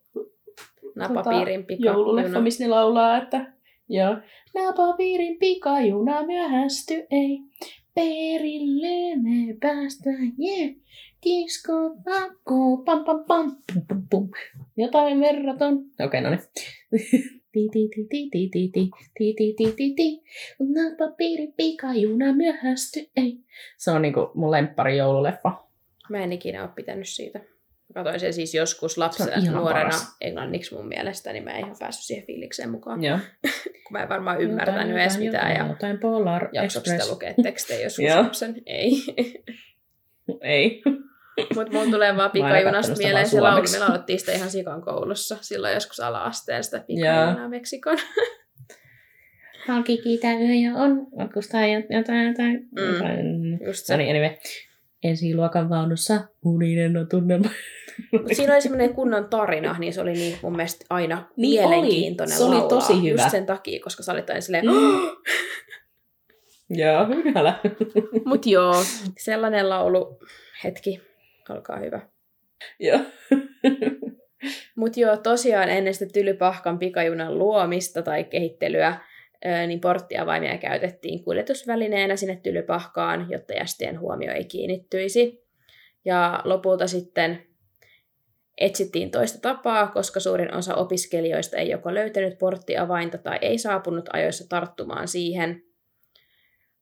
[0.94, 2.44] napapiirin tota, joululeffa, pikajuna.
[2.44, 3.52] missä ne laulaa, että
[3.88, 4.16] joo.
[4.54, 7.38] Napapiirin pikajuna myöhästy, ei.
[7.94, 10.70] Perille me päästään, yeah.
[11.20, 11.72] Kisko,
[12.04, 14.30] pakko, pam pam pam, pum pum pum.
[14.76, 15.74] Jotain verraton.
[15.78, 16.40] Okei, okay, no niin.
[17.52, 20.22] Ti ti ti ti ti ti ti ti ti ti ti ti.
[21.56, 23.38] Pikajuna myöhästy, ei.
[23.76, 25.64] Se on niinku mun lemppari joululeffa.
[26.10, 27.40] Mä en ikinä ole pitänyt siitä.
[27.94, 30.16] Katoin sen siis joskus Se lapsena, nuorena paras.
[30.20, 33.04] englanniksi mun mielestä, niin mä en ihan päässyt siihen fiilikseen mukaan.
[33.04, 33.18] Joo.
[33.84, 37.10] Kun mä en varmaan ymmärtänyt edes mitään ja Jotain Polar jaksoiko sitä Express.
[37.10, 38.62] lukea tekstejä joskus lapsen?
[38.66, 38.92] Ei.
[40.40, 40.82] Ei.
[41.54, 43.64] Mutta mun tulee vaan pikajunasta mieleen se laulu.
[43.72, 47.98] Me laulettiin sitä ihan sikan koulussa silloin joskus ala-asteen sitä pikajunaa Meksikon.
[49.68, 52.92] Halki kiitä yö jo on, matkustaa jotain, jotain, Mm.
[52.94, 53.58] jotain.
[53.66, 53.92] Just se.
[53.92, 54.36] No niin, anyway.
[55.04, 57.48] Ensiluokan vaunussa uninen on tunnelma.
[58.12, 61.68] Mut siinä oli semmoinen kunnon tarina, niin se oli niin mun mielestä aina Niin oli.
[61.76, 62.68] mielenkiintoinen Se oli laulaa.
[62.68, 63.22] tosi hyvä.
[63.22, 64.64] Just sen takia, koska sä olit aina silleen,
[66.70, 67.54] Joo, älä.
[68.24, 68.74] Mut joo,
[69.18, 70.18] sellainen laulu,
[70.64, 71.00] hetki,
[71.50, 72.00] olkaa hyvä.
[72.78, 73.00] Joo.
[74.76, 79.00] Mut joo, tosiaan ennen sitä Tylypahkan pikajunan luomista tai kehittelyä,
[79.66, 85.44] niin porttiavaimia käytettiin kuljetusvälineenä sinne Tylypahkaan, jotta jästien huomio ei kiinnittyisi.
[86.04, 87.46] Ja lopulta sitten
[88.58, 94.48] etsittiin toista tapaa, koska suurin osa opiskelijoista ei joko löytänyt porttiavainta tai ei saapunut ajoissa
[94.48, 95.62] tarttumaan siihen.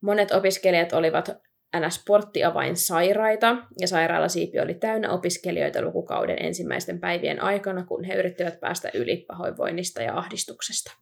[0.01, 1.46] Monet opiskelijat olivat
[1.81, 2.05] ns.
[2.07, 8.91] porttiavain sairaita, ja sairaalasiipi oli täynnä opiskelijoita lukukauden ensimmäisten päivien aikana, kun he yrittivät päästä
[8.95, 10.93] yli pahoinvoinnista ja ahdistuksesta.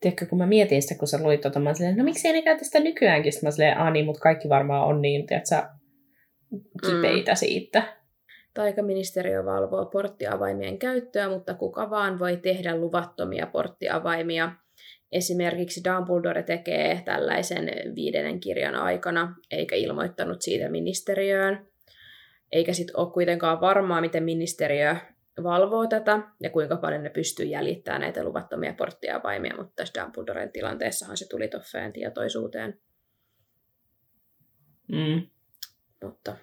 [0.00, 2.42] Tiedätkö, kun mä mietin sitä, kun sä luit tota, mä silleen, no miksi ei ne
[2.42, 3.32] käytä sitä nykyäänkin?
[3.32, 5.62] Sitten mä silleen, aah niin, mutta kaikki varmaan on niin, tiedätkö,
[6.86, 7.36] kipeitä mm.
[7.36, 7.96] siitä.
[8.54, 14.52] Taikaministeriö valvoo porttiavaimien käyttöä, mutta kuka vaan voi tehdä luvattomia porttiavaimia.
[15.12, 21.66] Esimerkiksi Dumbledore tekee tällaisen viidennen kirjan aikana, eikä ilmoittanut siitä ministeriöön.
[22.52, 24.96] Eikä sitten ole kuitenkaan varmaa, miten ministeriö
[25.42, 31.16] valvoo tätä ja kuinka paljon ne pystyy jäljittämään näitä luvattomia porttiavaimia, mutta tässä Dumbledoren tilanteessahan
[31.16, 32.80] se tuli toffeen tietoisuuteen.
[34.88, 35.26] Mm.
[36.04, 36.36] Mutta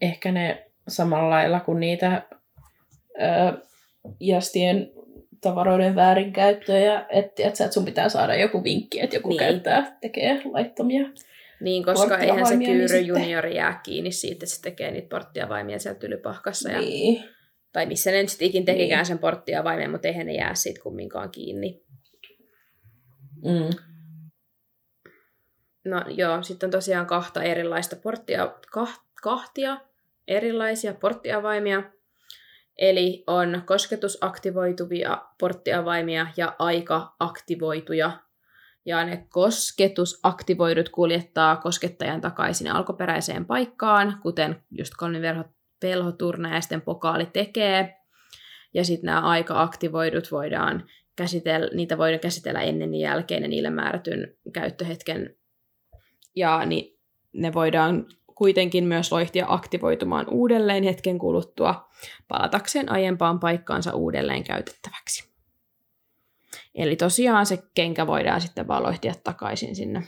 [0.00, 2.28] Ehkä ne samalla lailla kuin niitä
[3.10, 3.66] ö,
[4.20, 4.90] jästien
[5.44, 9.38] tavaroiden väärinkäyttöjä, että, että sun pitää saada joku vinkki, että joku Niin.
[9.40, 9.48] niin.
[9.52, 11.08] käyttää, tekee laittomia.
[11.60, 15.08] Niin, koska eihän se niin Kyyry sitten- juniori jää kiinni siitä, että se tekee niitä
[15.08, 16.70] porttiavaimia siellä tylypahkassa.
[16.70, 17.24] Ja, Niin.
[17.72, 19.06] tai missä ne nyt sitten ikin tekikään Niin.
[19.06, 21.82] sen porttiavaimen, mutta eihän ne jää siitä kumminkaan kiinni.
[23.44, 23.70] Mm.
[25.84, 29.80] No joo, sitten on tosiaan kahta erilaista porttia, kah, kahtia
[30.28, 31.82] erilaisia porttiavaimia.
[32.78, 38.10] Eli on kosketusaktivoituvia porttiavaimia ja aika-aktivoituja.
[38.86, 45.44] Ja ne kosketusaktivoidut kuljettaa koskettajan takaisin alkuperäiseen paikkaan, kuten just Colin Velho,
[45.82, 47.96] Velho Turna ja sitten Pokaali tekee.
[48.74, 50.84] Ja sitten nämä aika-aktivoidut voidaan
[51.16, 55.36] käsitellä, niitä voidaan käsitellä ennen ja jälkeen ja niille määrätyn käyttöhetken.
[56.34, 56.98] Ja niin
[57.32, 61.88] ne voidaan kuitenkin myös loihtia aktivoitumaan uudelleen hetken kuluttua
[62.28, 65.34] palatakseen aiempaan paikkaansa uudelleen käytettäväksi.
[66.74, 70.02] Eli tosiaan se kenkä voidaan sitten vaan loihtia takaisin sinne,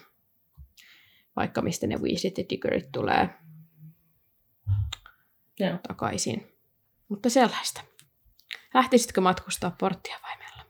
[1.36, 3.28] vaikka mistä ne Weaslit ja Diggerit tulee
[5.60, 5.78] Joo.
[5.88, 6.52] takaisin.
[7.08, 7.80] Mutta sellaista.
[8.74, 10.62] Lähtisitkö matkustaa porttiavaimella?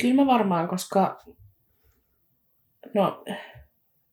[0.00, 1.18] Kyllä mä varmaan, koska
[2.94, 3.24] no,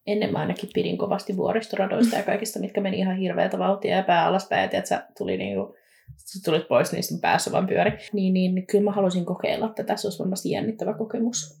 [0.06, 4.26] ennen mä ainakin pidin kovasti vuoristoradoista ja kaikista, mitkä meni ihan hirveätä vauhtia ja pää
[4.26, 5.76] alaspäin, että sä tuli niinku,
[6.16, 7.92] sä tulit pois, niin sitten päässä vaan pyöri.
[8.12, 11.60] Niin, niin kyllä mä haluaisin kokeilla tätä, se olisi varmasti jännittävä kokemus.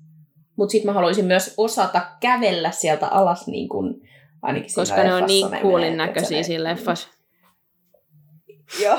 [0.56, 3.94] Mutta sitten mä haluaisin myös osata kävellä sieltä alas niin kuin
[4.42, 7.08] ainakin Koska ne on niin että näköisiä siinä leffassa.
[8.82, 8.98] Joo.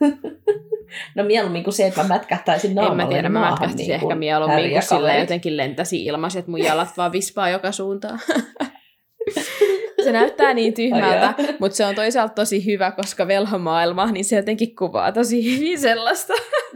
[1.16, 3.94] no mieluummin kuin se, että mä mätkähtäisin En naamalle mä tiedä, mä maahan mätkähtisin niin
[3.94, 5.20] ehkä kuin mieluummin, ja kun sillä kaverit.
[5.20, 8.20] jotenkin lentäisi että mun jalat vaan vispaa joka suuntaan.
[10.04, 14.76] se näyttää niin tyhmältä, mutta se on toisaalta tosi hyvä, koska velhomaailma, niin se jotenkin
[14.76, 16.32] kuvaa tosi hyvin sellaista.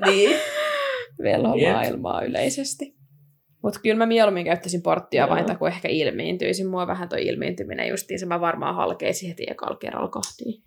[0.07, 0.37] niin.
[1.23, 2.95] velhomaailmaa yleisesti.
[3.63, 6.67] Mutta kyllä mä mieluummin käyttäisin porttia vain, kuin ehkä ilmiintyisin.
[6.67, 10.63] Mua vähän toi ilmiintyminen justiin, se mä varmaan halkeisin heti ekalla kerralla kohtiin.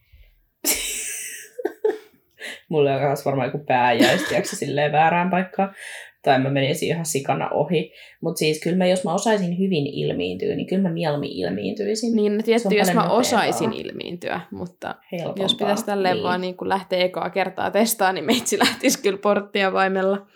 [2.70, 5.76] Mulla on myös varmaan joku pää jäisi, silleen väärään paikkaan.
[6.24, 7.92] Tai mä menisin ihan sikana ohi.
[8.22, 12.16] Mutta siis kyllä mä, jos mä osaisin hyvin ilmiintyä, niin kyllä mä mieluummin ilmiintyisin.
[12.16, 13.92] Niin, no on jos mä paljon osaisin nopeampaa.
[13.92, 15.44] ilmiintyä, mutta Helpompaa.
[15.44, 16.24] jos pitäisi tälleen niin.
[16.24, 20.28] vaan niin kuin lähteä ekaa kertaa testaa, niin meitsi lähtisi kyllä porttia vaimella.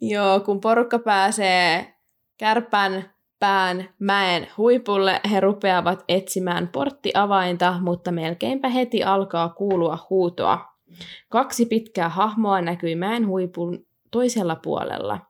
[0.00, 1.86] Joo, kun porukka pääsee
[2.38, 3.13] kärpän
[3.44, 10.68] pään mäen huipulle, he rupeavat etsimään porttiavainta, mutta melkeinpä heti alkaa kuulua huutoa.
[11.28, 15.20] Kaksi pitkää hahmoa näkyi mäen huipun toisella puolella.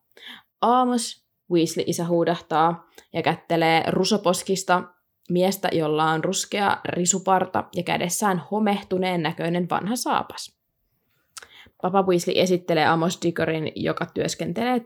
[0.60, 4.82] Amos, Weasley-isä huudahtaa ja kättelee rusoposkista
[5.30, 10.58] miestä, jolla on ruskea risuparta ja kädessään homehtuneen näköinen vanha saapas.
[11.82, 14.80] Papa Weasley esittelee Amos Diggorin, joka työskentelee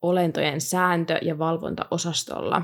[0.00, 2.62] taika-olentojen sääntö- ja valvontaosastolla.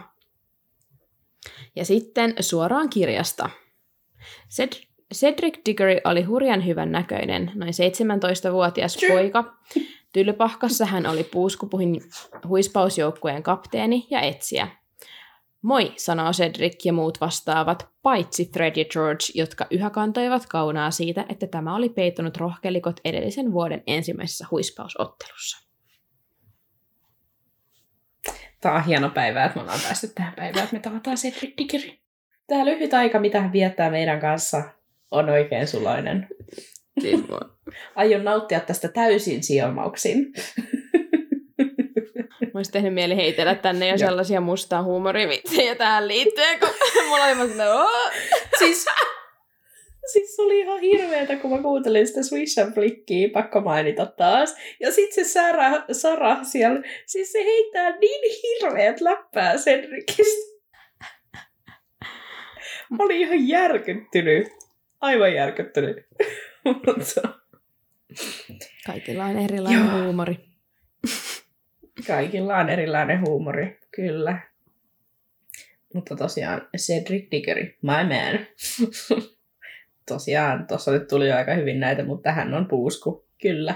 [1.76, 3.50] Ja sitten suoraan kirjasta.
[4.50, 9.56] Ced- Cedric Diggory oli hurjan hyvän näköinen, noin 17-vuotias poika.
[10.12, 12.00] Tylypahkassa hän oli puuskupuhin
[12.48, 14.68] huispausjoukkueen kapteeni ja etsijä.
[15.62, 21.26] Moi, sanoo Cedric ja muut vastaavat, paitsi Fred ja George, jotka yhä kantoivat kaunaa siitä,
[21.28, 25.71] että tämä oli peitonut rohkelikot edellisen vuoden ensimmäisessä huispausottelussa.
[28.62, 31.98] Tämä on hieno päivä, että me ollaan päästy tähän päivään, että me tavataan Cedric Diggory.
[32.46, 34.62] Tämä lyhyt aika, mitä hän viettää meidän kanssa,
[35.10, 36.28] on oikein suloinen.
[37.00, 37.56] Siis mua-
[37.96, 40.32] Aion nauttia tästä täysin sijoimauksin.
[42.40, 46.68] Mä olisin tehnyt mieli heitellä tänne jo sellaisia mustaa huumorivitsejä tähän liittyen, kun
[47.08, 48.12] mulla oli vaan
[48.58, 48.86] siis,
[50.06, 54.56] siis se oli ihan hirveetä, kun mä kuuntelin sitä Swish and Flickia, pakko mainita taas.
[54.80, 60.52] Ja sit se Sara, Sara siellä, siis se heittää niin hirveät läppää Cedricistä.
[62.90, 64.48] Mä olin ihan järkyttynyt.
[65.00, 65.96] Aivan järkyttynyt.
[68.86, 70.04] Kaikilla on erilainen Joo.
[70.04, 70.36] huumori.
[72.06, 74.38] kaikilla on erilainen huumori, kyllä.
[75.94, 78.46] Mutta tosiaan Cedric Diggory, my man.
[80.08, 83.74] tosiaan, tuossa nyt tuli jo aika hyvin näitä, mutta hän on puusku, kyllä.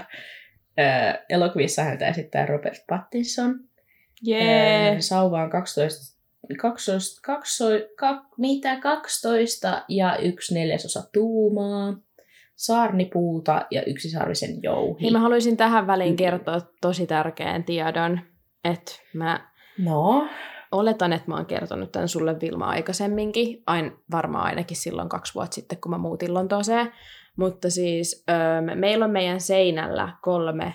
[0.79, 3.59] Öö, elokuvissa häntä esittää Robert Pattinson.
[4.21, 4.91] Jee.
[4.91, 6.17] Öö, sauva on 12,
[6.57, 11.97] 12, 12, kak, mitä 12 ja yksi neljäsosa tuumaa.
[12.55, 15.01] Saarnipuuta ja yksisarvisen jouhi.
[15.01, 18.19] Hei, mä haluaisin tähän väliin kertoa tosi tärkeän tiedon,
[18.63, 20.27] että mä No,
[20.71, 25.55] oletan, että mä oon kertonut tämän sulle Vilma aikaisemminkin, ain, varmaan ainakin silloin kaksi vuotta
[25.55, 26.91] sitten, kun mä muutin Lontooseen,
[27.35, 30.73] mutta siis öö, meillä on meidän seinällä kolme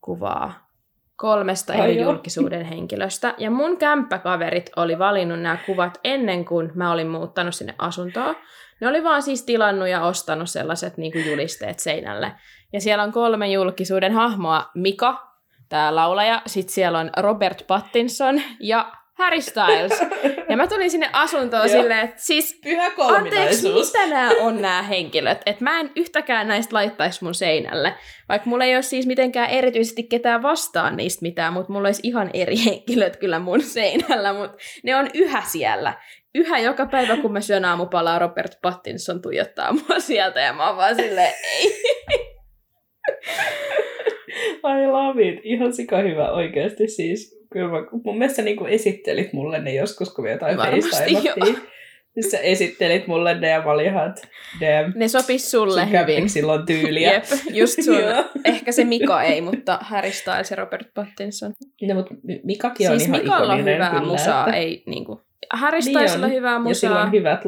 [0.00, 0.72] kuvaa
[1.16, 7.08] kolmesta eri julkisuuden henkilöstä, ja mun kämppäkaverit oli valinnut nämä kuvat ennen kuin mä olin
[7.08, 8.36] muuttanut sinne asuntoon.
[8.80, 12.32] Ne oli vaan siis tilannut ja ostanut sellaiset niin kuin julisteet seinälle.
[12.72, 14.70] Ja siellä on kolme julkisuuden hahmoa.
[14.74, 15.28] Mika,
[15.68, 20.00] tämä laulaja, sitten siellä on Robert Pattinson ja Harry Styles.
[20.48, 25.42] Ja mä tulin sinne asuntoon silleen, että siis pyhä anteeksi, mitä nämä on nämä henkilöt?
[25.46, 27.94] Että mä en yhtäkään näistä laittaisi mun seinälle.
[28.28, 32.30] Vaikka mulla ei ole siis mitenkään erityisesti ketään vastaan niistä mitään, mutta mulla olisi ihan
[32.34, 35.94] eri henkilöt kyllä mun seinällä, mutta ne on yhä siellä.
[36.34, 40.76] Yhä joka päivä, kun mä syön aamupalaa, Robert Pattinson tuijottaa mua sieltä ja mä oon
[40.76, 41.82] vaan silleen, ei.
[44.64, 45.40] I love it.
[45.44, 47.42] Ihan sika hyvä oikeasti siis.
[47.52, 51.16] Kyllä mä, mun mielestä niin esittelit mulle ne joskus, kun me jotain Varmasti.
[52.14, 54.14] Siis sä esittelit mulle ne ja mä olin ihan,
[54.60, 56.50] damn, Ne sopis sulle sun hyvin.
[56.50, 57.12] on tyyliä.
[57.12, 57.96] Jep, just sun.
[58.44, 61.52] Ehkä se Mika ei, mutta Harry Styles ja Robert Pattinson.
[61.88, 65.20] No, mutta Mikakin on siis ihan Mikalla on hyvää kyllä, musaa, että- ei niinku...
[65.50, 66.30] Harry Niin Stylesilla on.
[66.30, 67.04] on hyvää Ja sillä musaa.
[67.06, 67.40] on hyvät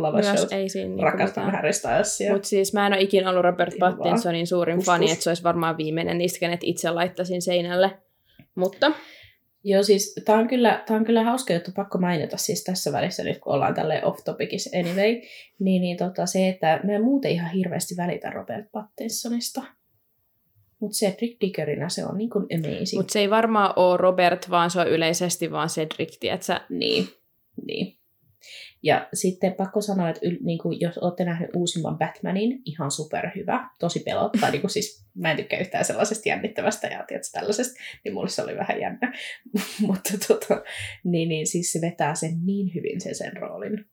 [0.69, 1.51] siinä niinku Rakastan.
[1.53, 2.33] Harry Stylesia.
[2.33, 3.75] Mutta siis mä en ole ikinä ollut Robert.
[3.79, 7.91] Pattinsonin suurin Kus, fani, että se olisi varmaan viimeinen niistä, kenet itse laittaisin seinälle.
[8.55, 8.93] Mutta
[9.67, 13.25] Joo, siis tämä on, kyllä, tää on kyllä hauska juttu, pakko mainita siis tässä välissä
[13.25, 15.21] nyt, kun ollaan tälle off topicissa anyway,
[15.59, 19.63] niin, niin tota, se, että mä en muuten ihan hirveästi välitä Robert Pattinsonista.
[20.81, 23.01] Mutta Cedric Diggerinä se on niin kuin amazing.
[23.03, 26.61] mut se ei varmaan ole Robert, vaan se on yleisesti vaan Cedric, tietsä?
[26.69, 27.09] Niin,
[27.67, 27.99] niin.
[28.83, 33.71] Ja sitten pakko sanoa, että yl, niin kuin, jos olette nähneet uusimman Batmanin, ihan superhyvä,
[33.79, 34.51] tosi pelottaa.
[34.53, 38.43] niin kuin siis, mä en tykkää yhtään sellaisesta jännittävästä ja tietysti, tällaisesta, niin mulle se
[38.43, 39.13] oli vähän jännä.
[39.87, 40.63] Mutta tota,
[41.05, 43.85] niin, niin, siis se vetää sen niin hyvin sen, sen roolin.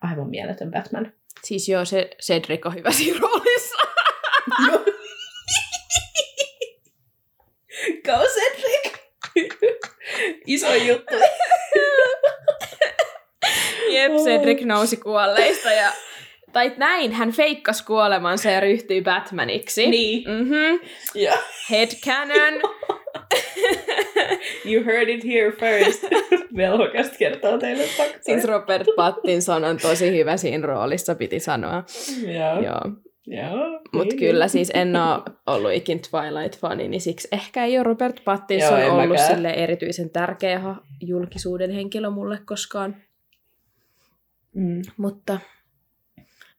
[0.00, 1.12] Aivan mieletön Batman.
[1.44, 3.78] Siis joo, se Cedric on hyvä siinä roolissa.
[8.06, 8.98] Go Cedric!
[10.46, 11.14] Iso juttu.
[13.88, 15.90] Jep, Cedric nousi kuolleista ja...
[16.52, 19.90] Tai näin, hän feikkasi kuolemansa ja ryhtyi Batmaniksi.
[19.90, 20.24] Niin.
[20.30, 20.78] Mhm.
[21.14, 21.32] Ja.
[21.70, 22.54] Headcanon.
[24.64, 26.02] You heard it here first.
[26.56, 28.18] Velhokas kertoo teille faktoja.
[28.22, 31.84] siis Robert Pattinson on tosi hyvä siinä roolissa, piti sanoa.
[32.22, 32.62] Joo.
[32.62, 32.80] Joo.
[33.26, 33.80] Joo.
[33.92, 38.24] Mutta niin, kyllä siis en ole ollut ikin Twilight-fani, niin siksi ehkä ei ole Robert
[38.24, 39.34] Pattinson Joo, ollut mäkään.
[39.34, 40.60] sille erityisen tärkeä
[41.00, 42.96] julkisuuden henkilö mulle koskaan.
[44.58, 44.82] Mm.
[44.96, 45.38] Mutta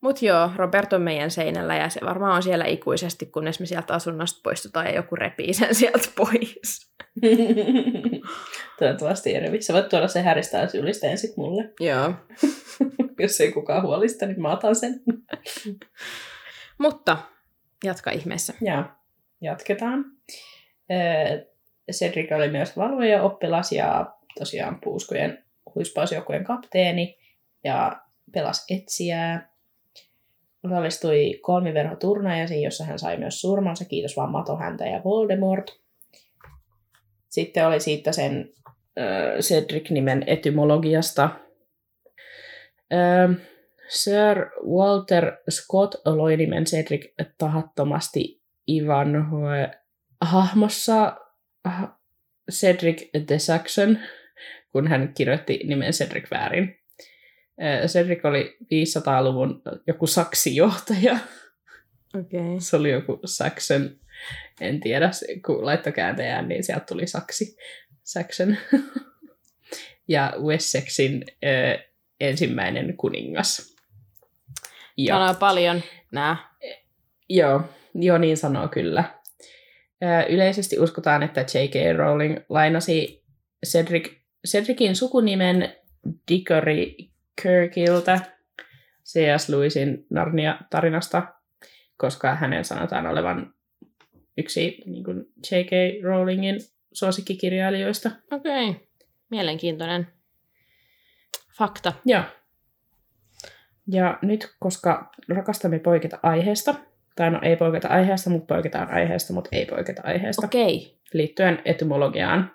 [0.02, 3.94] mut joo, Robert on meidän seinällä ja se varmaan on siellä ikuisesti, kunnes me sieltä
[3.94, 6.92] asunnosta poistutaan ja joku repii sen sieltä pois.
[8.80, 9.62] Toivottavasti ei revi.
[9.62, 11.74] Sä voit tuoda se häristää julisteen sit mulle.
[11.80, 12.14] Joo.
[13.20, 15.02] Jos ei kukaan huolista, niin mä otan sen.
[16.78, 17.18] Mutta
[17.84, 18.54] jatka ihmeessä.
[18.62, 18.96] Ja
[19.42, 20.06] jatketaan.
[20.92, 21.46] Ö,
[21.92, 25.44] Cedric oli myös valvoja oppilas ja tosiaan puuskojen
[25.76, 27.19] huispausjoukkueen kapteeni
[27.64, 28.02] ja
[28.34, 29.50] pelasi etsijää.
[30.64, 35.66] Osallistui kolmiverhoturnajasiin, jossa hän sai myös surmansa, kiitos vaan Mato häntä ja Voldemort.
[37.30, 38.54] Sitten oli siitä sen
[39.00, 41.30] ö, Cedric-nimen etymologiasta.
[42.94, 43.36] Ö,
[43.90, 49.72] Sir Walter Scott loi nimen Cedric tahattomasti Ivanhoe
[50.22, 51.18] hahmossa
[51.64, 51.84] ah,
[52.52, 54.00] Cedric the Saxon,
[54.72, 56.79] kun hän kirjoitti nimen Cedric väärin.
[57.62, 61.18] Ö, Cedric oli 500-luvun joku saksijohtaja.
[62.16, 62.60] Okay.
[62.60, 63.90] Se oli joku Saxon,
[64.62, 65.12] en tiedä,
[65.46, 67.58] kun laittoi kääntäjään, niin sieltä tuli saksi,
[68.04, 68.58] Saxon.
[70.08, 71.80] ja Wessexin ö,
[72.20, 73.76] ensimmäinen kuningas.
[74.98, 76.56] Ja, Sanoo paljon nää.
[77.30, 77.62] joo,
[77.96, 79.04] joo, niin sanoo kyllä.
[80.04, 81.98] Ö, Yleisesti uskotaan, että J.K.
[81.98, 83.24] Rowling lainasi
[83.66, 84.12] Cedric,
[84.48, 85.76] Cedricin sukunimen
[86.32, 87.09] Dickory
[87.42, 88.20] Kirkiltä
[89.06, 89.50] C.S.
[89.50, 91.24] Lewisin Narnia-tarinasta,
[91.98, 93.54] koska hänen sanotaan olevan
[94.38, 96.04] yksi niin kuin J.K.
[96.04, 96.60] Rowlingin
[96.94, 98.12] suosikkikirjailijoista.
[98.32, 98.70] Okei.
[98.70, 98.82] Okay.
[99.30, 100.08] Mielenkiintoinen
[101.58, 101.94] fakta.
[102.06, 102.24] Joo.
[103.92, 106.76] Ja nyt, koska rakastamme poiketa aiheesta,
[107.16, 110.62] tai no ei poiketa aiheesta, mutta poiketaan aiheesta, mutta ei poiketa aiheesta, okay.
[110.62, 111.00] Okei.
[111.14, 112.52] liittyen etymologiaan,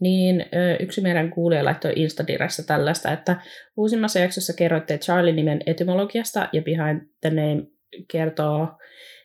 [0.00, 0.46] niin
[0.80, 3.36] yksi meidän kuulija laittoi Instadiressä tällaista, että
[3.76, 7.66] uusimmassa jaksossa kerroitte Charlie-nimen etymologiasta ja Behind the Name
[8.10, 8.68] kertoo,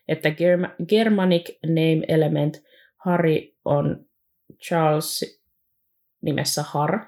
[0.08, 2.64] että Germ- Germanic name element
[3.06, 4.06] Harry on
[4.68, 5.42] Charles
[6.22, 7.00] nimessä Har.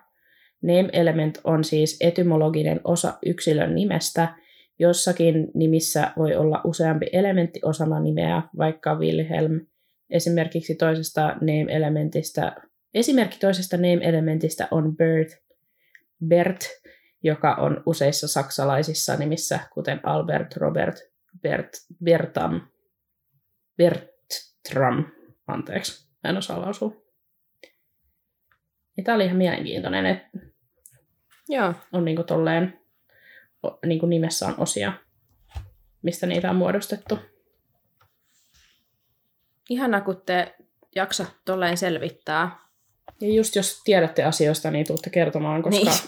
[0.61, 4.35] Name element on siis etymologinen osa yksilön nimestä.
[4.79, 9.65] Jossakin nimissä voi olla useampi elementti osana nimeä, vaikka Wilhelm.
[10.09, 12.55] Esimerkiksi toisesta name-elementistä,
[12.93, 15.29] esimerkki toisesta name-elementistä on Bert,
[16.27, 16.59] Bert,
[17.23, 20.95] joka on useissa saksalaisissa nimissä, kuten Albert, Robert,
[21.41, 21.69] Bert,
[22.03, 22.61] Bertam,
[23.77, 25.05] Bertram,
[25.47, 27.07] anteeksi, mä en osaa lausua.
[28.97, 30.29] Ja tämä oli ihan mielenkiintoinen, että
[31.49, 31.73] Joo.
[31.93, 32.79] on niinku tolleen,
[33.85, 34.93] niinku nimessä on osia,
[36.01, 37.19] mistä niitä on muodostettu.
[39.69, 40.55] Ihana, kun te
[40.95, 42.66] jaksa tolleen selvittää.
[43.21, 45.99] Ja just jos tiedätte asioista, niin tuutte kertomaan, koska Niin.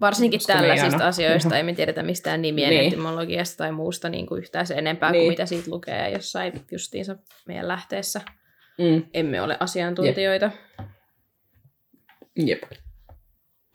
[0.00, 2.86] Varsinkin Koska tällaisista asioista ei me tiedetä mistään nimien Niin.
[2.88, 5.22] etymologiasta tai muusta niin kuin yhtään sen enempää Niin.
[5.24, 8.20] kuin mitä siitä lukee jossain justiinsa meidän lähteessä.
[8.78, 10.50] mm, Emme ole asiantuntijoita.
[12.36, 12.62] jep.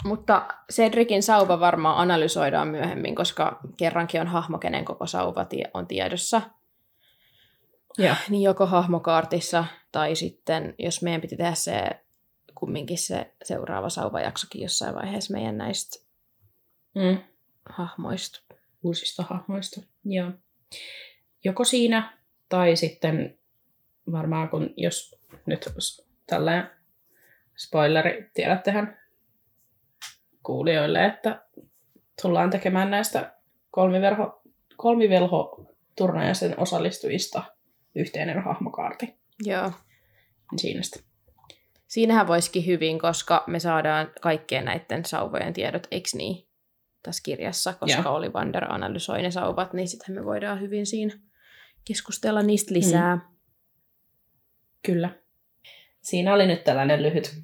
[0.03, 6.41] Mutta Cedricin sauva varmaan analysoidaan myöhemmin, koska kerrankin on hahmo, kenen koko sauva on tiedossa.
[7.97, 8.15] Ja.
[8.29, 11.81] Niin joko hahmokaartissa tai sitten, jos meidän piti tehdä se
[12.63, 16.03] kumminkin se seuraava sauvajaksokin jossain vaiheessa meidän näistä
[16.95, 17.17] Mm.
[17.69, 18.41] hahmoista.
[18.83, 19.81] uusista hahmoista.
[20.05, 20.31] Joo.
[21.43, 22.17] Joko siinä,
[22.49, 23.37] tai sitten
[24.11, 25.69] varmaan kun, jos nyt
[26.27, 26.69] tällainen
[27.57, 28.97] spoileri, tiedättehän
[30.43, 31.45] kuulijoille, että
[32.21, 33.33] tullaan tekemään näistä
[33.71, 34.41] kolmiverho,
[34.77, 35.65] kolmivelho
[35.97, 37.43] turnajaisen osallistujista
[37.95, 39.15] yhteinen hahmokaarti.
[39.45, 39.71] Joo.
[40.51, 41.03] Niin Siinä sitten.
[41.93, 46.47] Siinähän voisikin hyvin, koska me saadaan kaikkien näiden sauvojen tiedot, eikö niin,
[47.03, 48.15] tässä kirjassa, koska Joo.
[48.15, 51.13] Ollivander analysoi ne sauvat, niin sitten me voidaan hyvin siinä
[51.87, 53.15] keskustella niistä lisää.
[53.15, 53.21] Mm.
[54.85, 55.09] Kyllä.
[56.01, 57.35] Siinä oli nyt tällainen lyhyt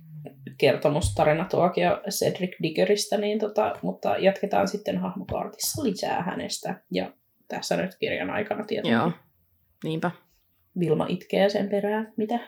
[0.57, 6.81] kertomus, tarinatuokio Cedric Diggeristä, niin tota, mutta jatketaan sitten hahmokaartissa lisää hänestä.
[6.91, 7.13] Ja
[7.47, 9.11] tässä nyt kirjan aikana tietenkin Joo,
[9.83, 10.11] niinpä.
[10.79, 12.13] Vilma itkee sen perään.
[12.17, 12.39] Mitä?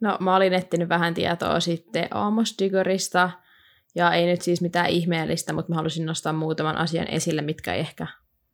[0.00, 3.30] No mä olin etsinyt vähän tietoa sitten Amos Digorista,
[3.94, 7.80] ja ei nyt siis mitään ihmeellistä, mutta mä halusin nostaa muutaman asian esille, mitkä ei
[7.80, 8.06] ehkä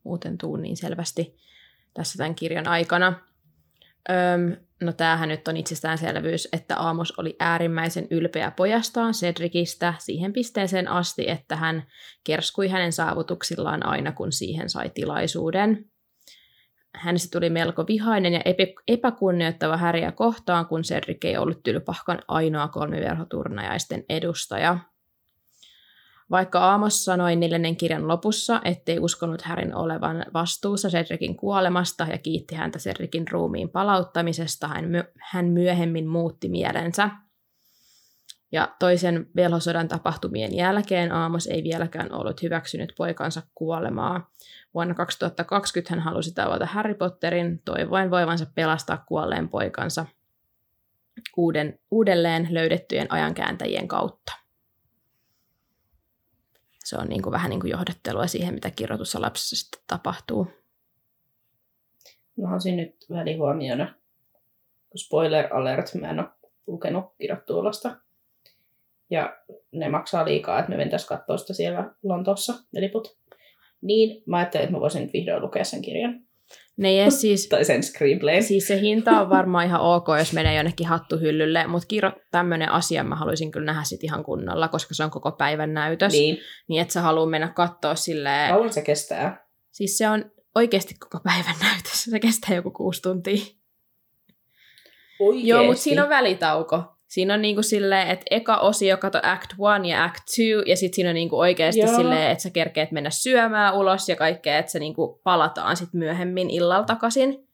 [0.05, 1.37] muuten tuu niin selvästi
[1.95, 3.13] tässä tämän kirjan aikana.
[4.11, 10.89] Öm, no tämähän nyt on itsestäänselvyys, että Aamos oli äärimmäisen ylpeä pojastaan Cedricistä siihen pisteeseen
[10.89, 11.87] asti, että hän
[12.25, 15.92] kerskui hänen saavutuksillaan aina, kun siihen sai tilaisuuden.
[16.95, 18.41] Hänestä tuli melko vihainen ja
[18.89, 24.79] epäkunnioittava häriä kohtaan, kun Cedric ei ollut Tylpahkan ainoa kolmiverhoturnajaisten edustaja–
[26.33, 32.55] vaikka Aamos sanoi neljännen kirjan lopussa, ettei uskonut Härin olevan vastuussa Cedricin kuolemasta ja kiitti
[32.55, 37.11] häntä Cedricin ruumiin palauttamisesta, hän, my- hän myöhemmin muutti mielensä.
[38.53, 44.31] Ja toisen velhosodan tapahtumien jälkeen Aamos ei vieläkään ollut hyväksynyt poikansa kuolemaa.
[44.75, 50.07] Vuonna 2020 hän halusi tavata Harry Potterin, toivoen voivansa pelastaa kuolleen poikansa
[51.37, 54.43] uuden, uudelleen löydettyjen ajankääntäjien kautta
[56.93, 60.47] se on niin kuin vähän niin kuin johdattelua siihen, mitä kirjoitussa lapsessa sitten tapahtuu.
[62.37, 63.95] Mä olisin nyt välihuomiona,
[64.97, 66.29] spoiler alert, mä en ole
[66.67, 67.97] lukenut kirjoittuulosta.
[69.13, 69.37] Ja
[69.73, 73.19] ne maksaa liikaa, että me mentäisiin katsoa sitä siellä Lontoossa, ne liput.
[73.83, 76.21] Niin, mä ajattelin, että mä voisin nyt vihdoin lukea sen kirjan.
[76.77, 78.43] Ne ei siis, tai sen screenplay.
[78.43, 83.05] Siis se hinta on varmaan ihan ok, jos menee jonnekin hattuhyllylle, mutta kirjo, tämmöinen asia
[83.05, 86.13] mä haluaisin kyllä nähdä sit ihan kunnolla, koska se on koko päivän näytös.
[86.13, 86.39] Niin.
[86.69, 88.51] Niin että sä haluaa mennä katsoa silleen...
[88.51, 89.47] Kauan se kestää?
[89.71, 92.05] Siis se on oikeasti koko päivän näytös.
[92.05, 93.45] Se kestää joku kuusi tuntia.
[95.21, 95.49] Oikeesti?
[95.49, 96.83] Joo, mutta siinä on välitauko.
[97.13, 100.97] Siinä on niinku silleen, että eka osio kato Act 1 ja Act 2, ja sitten
[100.97, 101.97] siinä on niinku oikeasti Joo.
[101.97, 106.51] silleen, että sä kerkeet mennä syömään ulos ja kaikkea, että se niinku palataan sitten myöhemmin
[106.51, 107.49] illalla takaisin.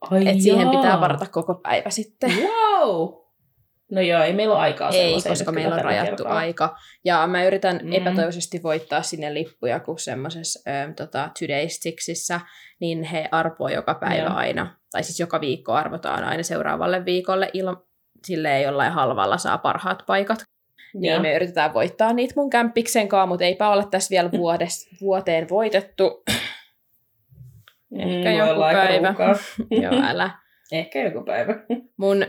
[0.00, 2.30] Ai Et siihen pitää varata koko päivä sitten.
[2.30, 3.08] Wow!
[3.92, 6.38] No joo, ei meillä ole aikaa Ei, koska meillä on rajattu kertaa.
[6.38, 6.76] aika.
[7.04, 7.92] Ja mä yritän mm.
[7.92, 10.60] epätoivoisesti voittaa sinne lippuja, kun semmoisessa
[10.96, 12.40] tota, Today Stixissä,
[12.80, 14.34] niin he arpoo joka päivä joo.
[14.34, 14.76] aina.
[14.90, 17.76] Tai siis joka viikko arvotaan aina seuraavalle viikolle ilman
[18.26, 20.38] silleen jollain halvalla saa parhaat paikat.
[20.94, 25.48] Niin me yritetään voittaa niitä mun kämppiksen kanssa, mutta eipä ole tässä vielä vuodes, vuoteen
[25.48, 26.22] voitettu.
[27.98, 29.14] Ehkä mm, joku päivä.
[29.82, 30.30] Joo, älä.
[30.72, 31.54] Ehkä joku päivä.
[31.96, 32.26] mun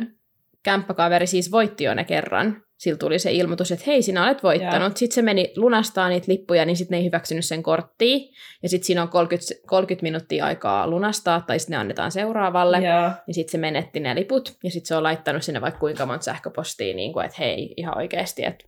[0.64, 4.98] kämppäkaveri siis voitti jo ne kerran sillä tuli se ilmoitus, että hei, sinä olet voittanut.
[4.98, 8.18] Sitten se meni lunastaa niitä lippuja, niin sitten ne ei hyväksynyt sen korttia.
[8.64, 12.80] Ja sitten siinä on 30, 30 minuuttia aikaa lunastaa, tai sitten ne annetaan seuraavalle.
[12.80, 16.06] Ja Niin sitten se menetti ne liput, ja sitten se on laittanut sinne vaikka kuinka
[16.06, 18.66] monta sähköpostia, niin kuin, että hei, ihan oikeasti, että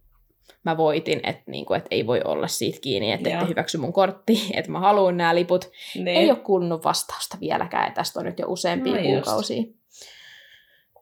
[0.66, 3.94] mä voitin, että, niin kuin, että ei voi olla siitä kiinni, että ette hyväksy mun
[3.94, 5.72] kortti, että mä haluan nämä liput.
[5.96, 6.08] Niin.
[6.08, 9.58] Ei ole kunnut vastausta vieläkään, ja tästä on nyt jo useampia no kuukausia.
[9.58, 9.85] Just.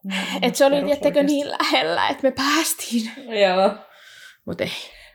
[0.04, 3.10] Mm, että se oli, tiettäkö, niin lähellä, että me päästiin.
[3.40, 3.70] Joo.
[4.44, 4.68] Mut ei.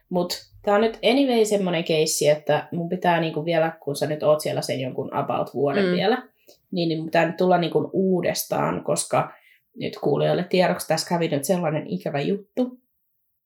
[0.10, 4.24] Mut tää on nyt anyway semmonen keissi, että mun pitää niinku vielä, kun sä nyt
[4.24, 5.92] oot siellä sen jonkun about vuoden mm.
[5.92, 6.24] vielä,
[6.72, 9.32] niin, niin pitää nyt tulla niinku uudestaan, koska
[9.76, 12.80] nyt kuulijoille tiedoksi tässä kävi nyt sellainen ikävä juttu,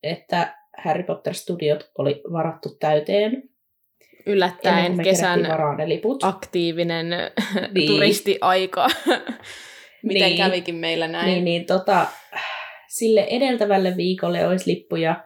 [0.03, 3.43] että Harry Potter Studiot oli varattu täyteen.
[4.25, 5.39] Yllättäen kesän
[6.21, 7.09] aktiivinen
[7.73, 7.87] niin.
[7.87, 8.87] turistiaika
[10.03, 11.25] Miten niin, kävikin meillä näin.
[11.25, 12.07] Niin, niin tota,
[12.87, 15.23] sille edeltävälle viikolle olisi lippuja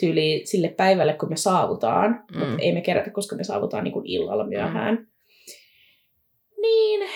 [0.00, 2.24] tyyli sille päivälle, kun me saavutaan.
[2.32, 2.38] Mm.
[2.38, 4.94] Mutta ei me kerätä, koska me saavutaan niin kuin illalla myöhään.
[4.94, 5.06] Mm.
[6.62, 7.10] Niin,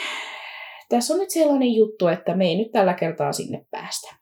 [0.89, 4.17] tässä on nyt sellainen juttu, että me ei nyt tällä kertaa sinne päästä.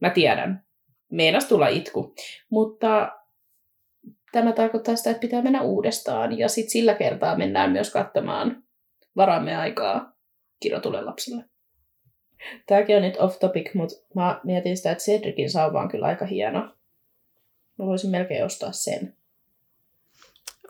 [0.00, 0.66] Mä tiedän.
[1.10, 2.14] Meinas tulla itku.
[2.50, 3.12] Mutta
[4.32, 6.38] tämä tarkoittaa sitä, että pitää mennä uudestaan.
[6.38, 8.62] Ja sitten sillä kertaa mennään myös katsomaan
[9.16, 10.12] varamme aikaa
[10.60, 11.44] kirjoitulle lapsille.
[12.66, 16.26] Tämäkin on nyt off topic, mutta mä mietin sitä, että Cedricin sauva on kyllä aika
[16.26, 16.60] hieno.
[17.78, 19.16] Mä voisin melkein ostaa sen.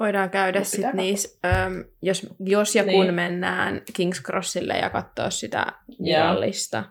[0.00, 3.06] Voidaan käydä sitten niissä, ähm, jos, jos ja niin.
[3.06, 5.72] kun mennään King's Crossille ja katsoa sitä
[6.04, 6.84] virallista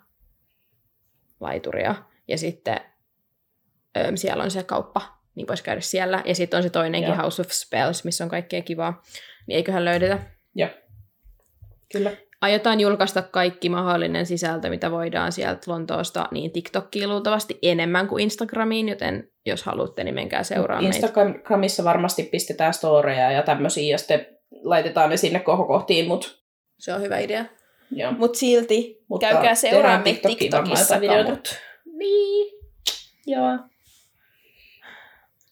[1.39, 1.95] laituria.
[2.27, 2.79] Ja sitten
[3.97, 5.01] ähm, siellä on se kauppa,
[5.35, 6.23] niin voisi käydä siellä.
[6.25, 7.15] Ja sitten on se toinenkin ja.
[7.15, 9.03] House of Spells, missä on kaikkea kivaa.
[9.47, 10.19] Niin eiköhän löydetä.
[10.55, 10.69] Joo.
[11.91, 12.11] Kyllä
[12.45, 18.89] aiotaan julkaista kaikki mahdollinen sisältö, mitä voidaan sieltä Lontoosta, niin TikTokkiin luultavasti enemmän kuin Instagramiin,
[18.89, 21.89] joten jos haluatte, niin menkää seuraamaan Instagramissa meitä.
[21.89, 24.27] varmasti pistetään storeja ja tämmöisiä, ja sitten
[24.63, 26.43] laitetaan ne sinne kohokohtiin, mut...
[26.79, 27.45] Se on hyvä idea.
[28.17, 31.55] Mutta silti, Mutta käykää seuraamaan TikTokissa videoita.
[31.97, 32.53] Niin.
[33.25, 33.59] Joo.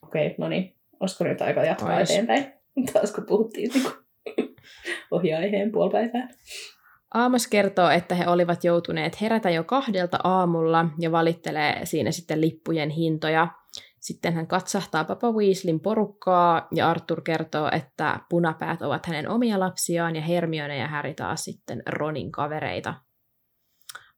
[0.04, 0.76] Okei, okay, no niin.
[1.00, 2.12] Olisiko nyt aika jatkaa Ois.
[2.12, 2.54] eteenpäin?
[2.94, 3.84] Taas kun puhuttiin niin
[5.12, 6.28] ohjaa aiheen puolipäivää.
[7.14, 12.90] Aamos kertoo, että he olivat joutuneet herätä jo kahdelta aamulla ja valittelee siinä sitten lippujen
[12.90, 13.48] hintoja.
[14.00, 20.16] Sitten hän katsahtaa Papa Weasleyn porukkaa ja Arthur kertoo, että punapäät ovat hänen omia lapsiaan
[20.16, 22.94] ja Hermione ja Harry taas sitten Ronin kavereita.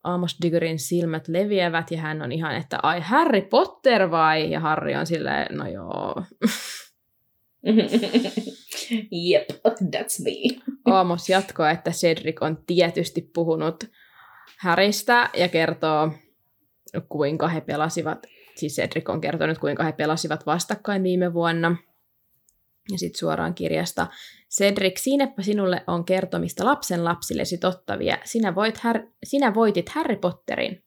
[0.04, 4.52] Amos Diggorin silmät leviävät ja hän on ihan, että ai Harry Potter vai?
[4.52, 6.16] Ja Harry on silleen, no joo.
[9.12, 9.50] Jep,
[9.84, 10.62] that's me.
[11.00, 13.84] Amos jatkoi, että Cedric on tietysti puhunut
[14.58, 16.12] Häristä ja kertoo,
[17.10, 21.76] kuinka he pelasivat, siis Cedric on kertonut, kuinka he pelasivat vastakkain viime vuonna.
[22.92, 24.08] Ja sitten suoraan kirjasta.
[24.50, 28.18] Cedric, siinäpä sinulle on kertomista lapsen lapsillesi tottavia.
[28.24, 30.85] Sinä, voit Har- sinä voitit Harry Potterin.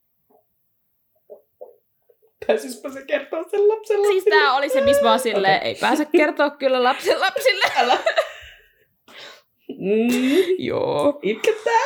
[2.47, 4.35] Pääsispä se kertoa sen lapsen Siis lapsille?
[4.41, 7.65] tää oli se, missä vaan silleen, ei pääse kertoa kyllä lapsen lapsille.
[7.77, 7.97] Älä.
[9.69, 10.07] Mm,
[10.57, 11.19] Joo.
[11.21, 11.79] itkettää.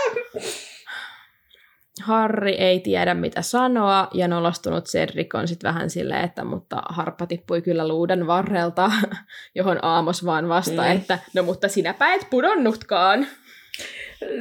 [2.02, 7.26] Harri ei tiedä mitä sanoa, ja nolostunut Cedric on sitten vähän silleen, että mutta harppa
[7.26, 8.92] tippui kyllä luuden varrelta,
[9.56, 10.92] johon Aamos vaan vastaa, Mm.
[10.92, 13.28] että no mutta sinäpä et pudonnutkaan.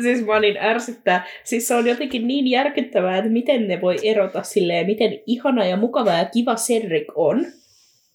[0.02, 1.26] Siis mä niin ärsyttää.
[1.44, 5.76] Siis se on jotenkin niin järkyttävää, että miten ne voi erota silleen, miten ihana ja
[5.76, 7.46] mukava ja kiva Cedric on.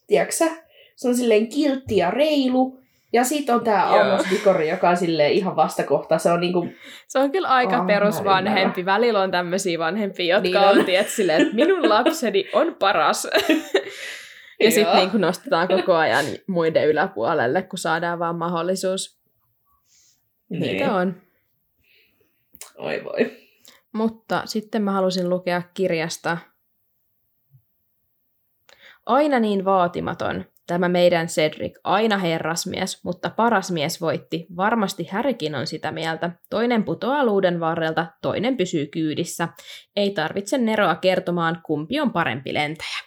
[0.07, 0.45] Tiedätkö?
[0.95, 2.79] Se on silleen kiltti ja reilu.
[3.13, 3.99] Ja sit on tää Joo.
[3.99, 6.17] Amos Dikori, joka on silleen ihan vastakohta.
[6.17, 6.67] Se on niinku,
[7.07, 8.85] Se on kyllä aika Oh, mä perusvanhempi.
[8.85, 10.85] Välillä on tämmöisiä vanhempia, jotka Niin on, on.
[10.85, 13.27] tiedät, silleen, että minun lapseni on paras.
[14.63, 14.95] ja sitten Joo.
[14.95, 19.17] niin nostetaan koko ajan muiden yläpuolelle, kun saadaan vaan mahdollisuus.
[20.49, 21.15] Niitä on.
[22.77, 23.37] Oi voi.
[23.93, 26.37] Mutta sitten mä halusin lukea kirjasta
[29.07, 30.45] Aina niin vaatimaton.
[30.67, 34.47] Tämä meidän Cedric, aina herrasmies, mutta paras mies voitti.
[34.57, 36.31] Varmasti Härikin on sitä mieltä.
[36.49, 39.47] Toinen putoaa luuden varrelta, toinen pysyy kyydissä.
[39.95, 42.97] Ei tarvitse Neroa kertomaan, kumpi on parempi lentäjä.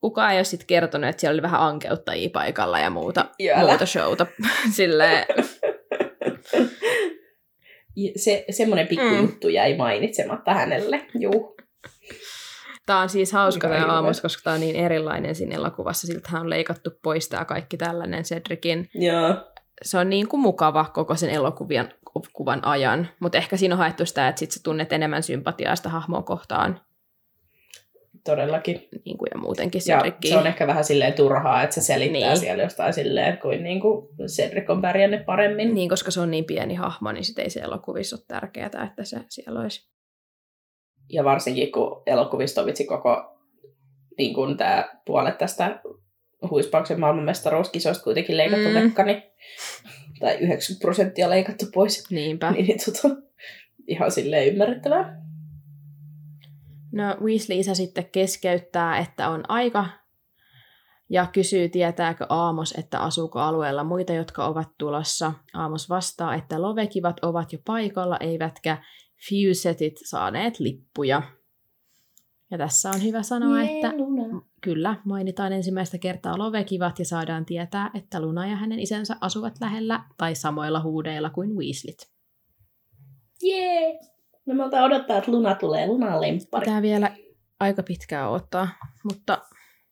[0.00, 3.24] Kukaan ei ole sitten kertonut, että siellä oli vähän ankeuttajia paikalla ja muuta,
[3.60, 4.26] muuta showta.
[4.76, 5.26] Silleen,
[8.16, 9.20] Se, semmoinen pikku Mm.
[9.20, 11.06] juttu jäi mainitsematta hänelle.
[11.18, 11.56] Juu.
[12.86, 13.86] Tämä on siis hauska tämä.
[13.86, 16.06] Aamos, koska tämä on niin erilainen siinä elokuvassa.
[16.06, 18.90] Siltähän on leikattu pois tämä kaikki tällainen Cedricin.
[18.94, 19.34] Joo.
[19.82, 21.92] Se on niin kuin mukava koko sen elokuvan
[22.32, 25.88] kuvan ajan, mutta ehkä siinä on haettu sitä, että sit sä tunnet enemmän sympatiaa sitä
[25.88, 26.80] hahmoa kohtaan
[28.24, 28.88] Todellakin.
[29.04, 32.26] niin kuin ja muutenkin Ja se on ehkä vähän silleen turhaa, että se selittää Niin.
[32.26, 32.36] niin.
[32.38, 35.74] siellä jostain silleen, kuin niinku Cedric on pärjännyt paremmin.
[35.74, 39.04] Niin, koska se on niin pieni hahmo, niin sit ei se elokuvissa ole tärkeää, että
[39.04, 39.90] se siellä olisi.
[41.12, 43.38] Ja varsinkin kun elokuvista on vitsi koko
[44.18, 45.80] niin kuin tämä puolet tästä
[46.50, 48.74] huispauksen maailmanmestaruuskisoista kuitenkin leikattu Mm.
[48.74, 49.22] vekka, niin,
[50.20, 52.50] tai 90 prosenttia leikattu pois, Niinpä.
[52.50, 53.14] niin, niin tota,
[53.86, 55.20] ihan silleen ymmärrettävää.
[56.92, 59.86] No Weasley-isä sitten keskeyttää, että on aika
[61.10, 65.32] ja kysyy, tietääkö Aamos, että asuuko alueella muita, jotka ovat tulossa.
[65.54, 68.82] Aamos vastaa, että lovekivat ovat jo paikalla, eivätkä
[69.28, 71.22] Fusetit saaneet lippuja.
[72.50, 74.42] Ja tässä on hyvä sanoa, että Luna.
[74.60, 80.04] kyllä, mainitaan ensimmäistä kertaa lovekivat ja saadaan tietää, että Luna ja hänen isänsä asuvat lähellä
[80.16, 82.10] tai samoilla huudeilla kuin Weaslit.
[83.42, 84.09] Jee!
[84.46, 85.86] No me otan odottaa, että Luna tulee.
[85.86, 86.64] Luna on lemppari.
[86.64, 87.16] Pitää vielä
[87.60, 88.68] aika pitkään odottaa,
[89.04, 89.42] mutta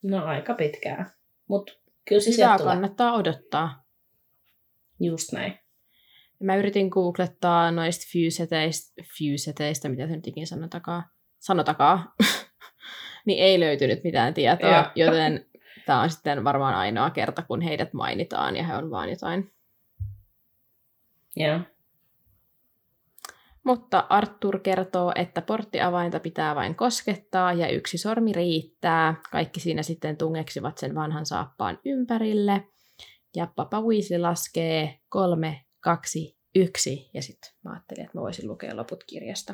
[0.01, 1.11] No aika pitkään.
[1.47, 1.73] Mutta
[2.07, 2.57] kyllä se tulee.
[2.57, 3.83] kannattaa odottaa.
[4.99, 5.59] Just näin.
[6.39, 11.03] Ja Mä yritin googlettaa noista fuseteista, fuseteista mitä se nyt ikinä sanotakaan,
[11.39, 12.11] sanotakaan,
[13.25, 15.07] niin ei löytynyt mitään tietoa, Joo.
[15.07, 15.45] joten
[15.85, 19.51] tämä on sitten varmaan ainoa kerta, kun heidät mainitaan ja he on vaan jotain.
[21.35, 21.59] Joo.
[23.69, 29.15] Mutta Arthur kertoo, että porttiavainta pitää vain koskettaa ja yksi sormi riittää.
[29.31, 32.63] Kaikki siinä sitten tungeksivat sen vanhan saappaan ympärille.
[33.35, 37.09] Ja Papa Weasley laskee kolme, kaksi, yksi.
[37.13, 39.53] Ja sitten mä ajattelin, että mä voisin lukea loput kirjasta.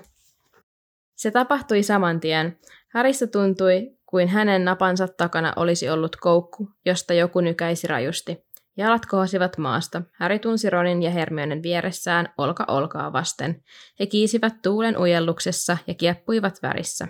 [1.16, 2.60] Se tapahtui saman tien.
[2.94, 8.45] Harissa tuntui, kuin hänen napansa takana olisi ollut koukku, josta joku nykäisi rajusti.
[8.78, 10.02] Jalat kohosivat maasta.
[10.14, 13.64] Häri tunsi Ronin ja Hermionen vieressään olka olkaa vasten.
[14.00, 17.08] He kiisivät tuulen ujelluksessa ja kieppuivat värissä.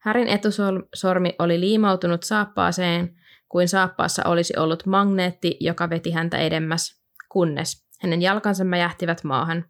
[0.00, 3.14] Härin etusormi oli liimautunut saappaaseen,
[3.48, 9.64] kuin saappaassa olisi ollut magneetti, joka veti häntä edemmäs, kunnes hänen jalkansa mäjähtivät maahan.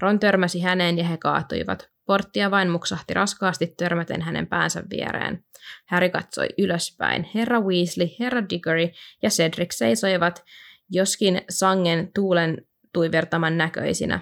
[0.00, 1.91] Ron törmäsi häneen ja he kaatuivat.
[2.06, 5.44] Porttia vain muksahti raskaasti törmäten hänen päänsä viereen.
[5.86, 7.28] Harry katsoi ylöspäin.
[7.34, 8.88] Herra Weasley, herra Diggory
[9.22, 10.44] ja Cedric seisoivat,
[10.90, 14.20] joskin sangen tuulen tuivertaman näköisinä.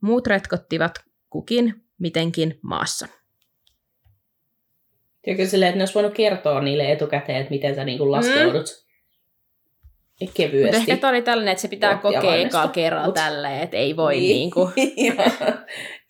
[0.00, 0.92] Muut retkottivat
[1.30, 3.08] kukin mitenkin maassa.
[5.22, 8.66] Tiedätkö silleen, että ne olisi voinut kertoa niille etukäteen, että miten sä niin laskeudut
[10.20, 10.28] mm.
[10.34, 10.60] kevyesti.
[10.62, 13.14] Mutta ehkä tämä oli tällainen, että se pitää kokea ekaa kerralla Mut...
[13.14, 14.30] tälleen, että ei voi niin.
[14.36, 14.72] niin kuin...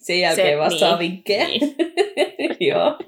[0.00, 0.98] Sen jälkeen se, vasta niin.
[0.98, 1.46] vinkkejä.
[1.46, 1.76] Niin.
[2.70, 2.98] Joo.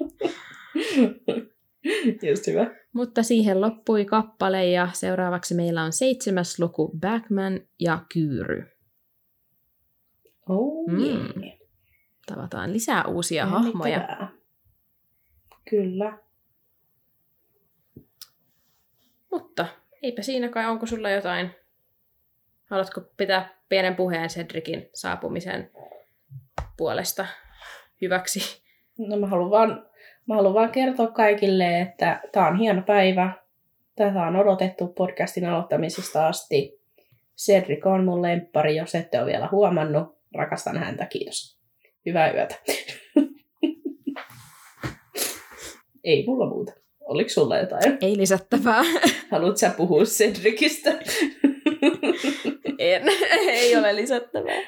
[2.29, 2.71] Just hyvä.
[2.93, 8.65] Mutta siihen loppui kappale ja seuraavaksi meillä on seitsemäs luku Backman ja Kyyry.
[10.49, 11.51] Oh, mm.
[12.25, 14.31] Tavataan lisää uusia hahmoja.
[15.69, 16.17] Kyllä.
[19.31, 19.65] Mutta
[20.01, 21.49] eipä siinä kai, onko sulla jotain?
[22.65, 25.71] Haluatko pitää pienen puheen Cedricin saapumisen
[26.77, 27.25] puolesta
[28.01, 28.63] hyväksi?
[28.97, 29.85] No mä haluan vaan,
[30.27, 33.33] mä haluan vaan kertoa kaikille, että tämä on hieno päivä.
[33.95, 36.79] Tätä on odotettu podcastin aloittamisesta asti.
[37.37, 40.17] Cedric on mun lemppari, jos ette ole vielä huomannut.
[40.35, 41.57] Rakastan häntä, kiitos.
[42.05, 42.55] Hyvää yötä.
[46.03, 46.73] Ei mulla muuta.
[47.05, 47.97] Oliko sulla jotain?
[48.01, 48.83] Ei lisättävää.
[49.31, 50.89] Haluatko sä puhua Cedricistä?
[52.79, 53.03] en.
[53.31, 54.61] Ei ole lisättävää.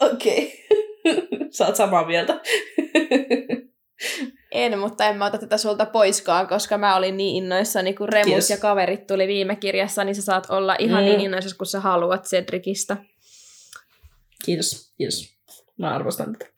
[0.00, 0.46] Okei.
[0.46, 0.61] Okay.
[1.50, 2.40] Saat samaa mieltä.
[4.52, 8.26] en, mutta en mä ota tätä sulta poiskaan, koska mä olin niin innoissani, kun Remus
[8.26, 8.50] Kiitos.
[8.50, 11.08] ja kaverit tuli viime kirjassa, niin sä saat olla ihan mm.
[11.08, 12.96] niin innoissasi, kun sä haluat Cedricistä.
[14.44, 15.34] Kiitos, kiitos.
[15.78, 16.52] Mä arvostan tätä.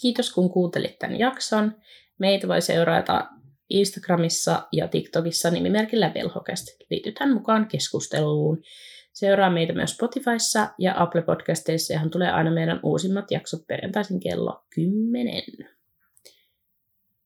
[0.00, 1.76] Kiitos kun kuuntelit tämän jakson.
[2.18, 3.28] Meitä voi seurata
[3.70, 6.66] Instagramissa ja TikTokissa nimimerkillä Velhokast.
[6.90, 8.62] Liitytään mukaan keskusteluun.
[9.14, 14.64] Seuraa meitä myös Spotifyssa ja Apple Podcasteissa, johon tulee aina meidän uusimmat jaksot perjantaisin kello
[14.74, 15.42] 10.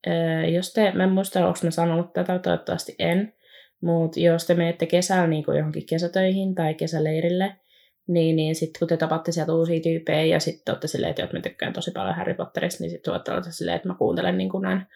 [0.06, 3.34] Öö, jos te, mä en muista, onko mä sanonut tätä, toivottavasti en,
[3.80, 7.56] mutta jos te menette kesällä niin johonkin kesätöihin tai kesäleirille,
[8.08, 11.40] niin, niin sitten kun te tapatte sieltä uusia tyyppejä ja sitten olette silleen, että mä
[11.40, 14.86] tykkään tosi paljon Harry Potterista, niin sitten olla silleen, että mä kuuntelen niin kuin näin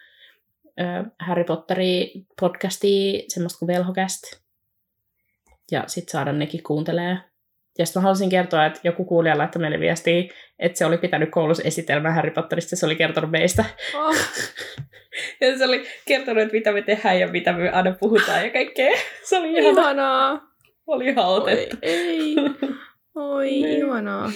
[0.79, 0.83] ö,
[1.19, 4.42] Harry Potteri podcastia, semmoista kuin Velhocast.
[5.71, 7.17] Ja sitten saada nekin kuuntelee.
[7.77, 10.23] Ja sitten mä haluaisin kertoa, että joku kuulija laittoi meille viestiä,
[10.59, 13.65] että se oli pitänyt koulussa esitelmää Harry Potterista, se oli kertonut meistä.
[13.95, 14.15] Oh.
[15.41, 18.91] ja se oli kertonut, että mitä me tehdään ja mitä me aina puhutaan ja kaikkea.
[19.29, 19.81] Se oli ihana.
[19.81, 20.53] Ihanaa.
[20.87, 21.77] Oli ihan otettu.
[21.81, 22.35] Oi, ei.
[23.15, 23.69] Oi, niin.
[23.69, 24.31] ihanaa.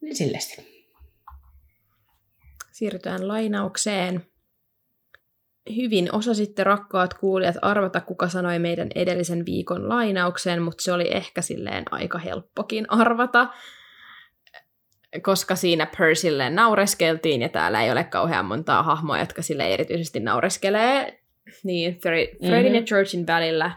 [0.00, 0.40] Niin.
[2.72, 4.26] Siirrytään lainaukseen.
[5.76, 11.42] Hyvin osasitte rakkaat kuulijat arvata, kuka sanoi meidän edellisen viikon lainauksen, mutta se oli ehkä
[11.42, 13.48] silleen aika helppokin arvata,
[15.22, 21.20] koska siinä Percylle naureskeltiin ja täällä ei ole kauhean montaa hahmoa, jotka sille erityisesti naureskelee.
[21.64, 22.74] Niin Fredin mm-hmm.
[22.74, 23.70] ja Georgin välillä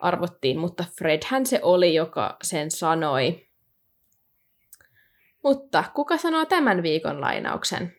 [0.00, 3.46] arvottiin, mutta Fredhän se oli, joka sen sanoi.
[5.44, 7.95] Mutta kuka sanoo tämän viikon lainauksen?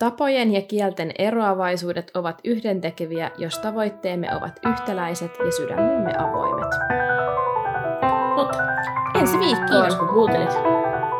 [0.00, 6.74] Tapojen ja kielten eroavaisuudet ovat yhdentekeviä, jos tavoitteemme ovat yhtäläiset ja sydämemme avoimet.
[8.36, 8.58] Mutta
[9.20, 9.68] ensi viikkoon.
[9.68, 10.50] Kiitos kun kuuntelit.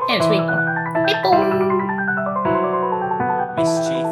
[0.09, 0.59] Ensi viikkoon.
[1.07, 1.31] Heippa!
[3.57, 4.10] Mischief.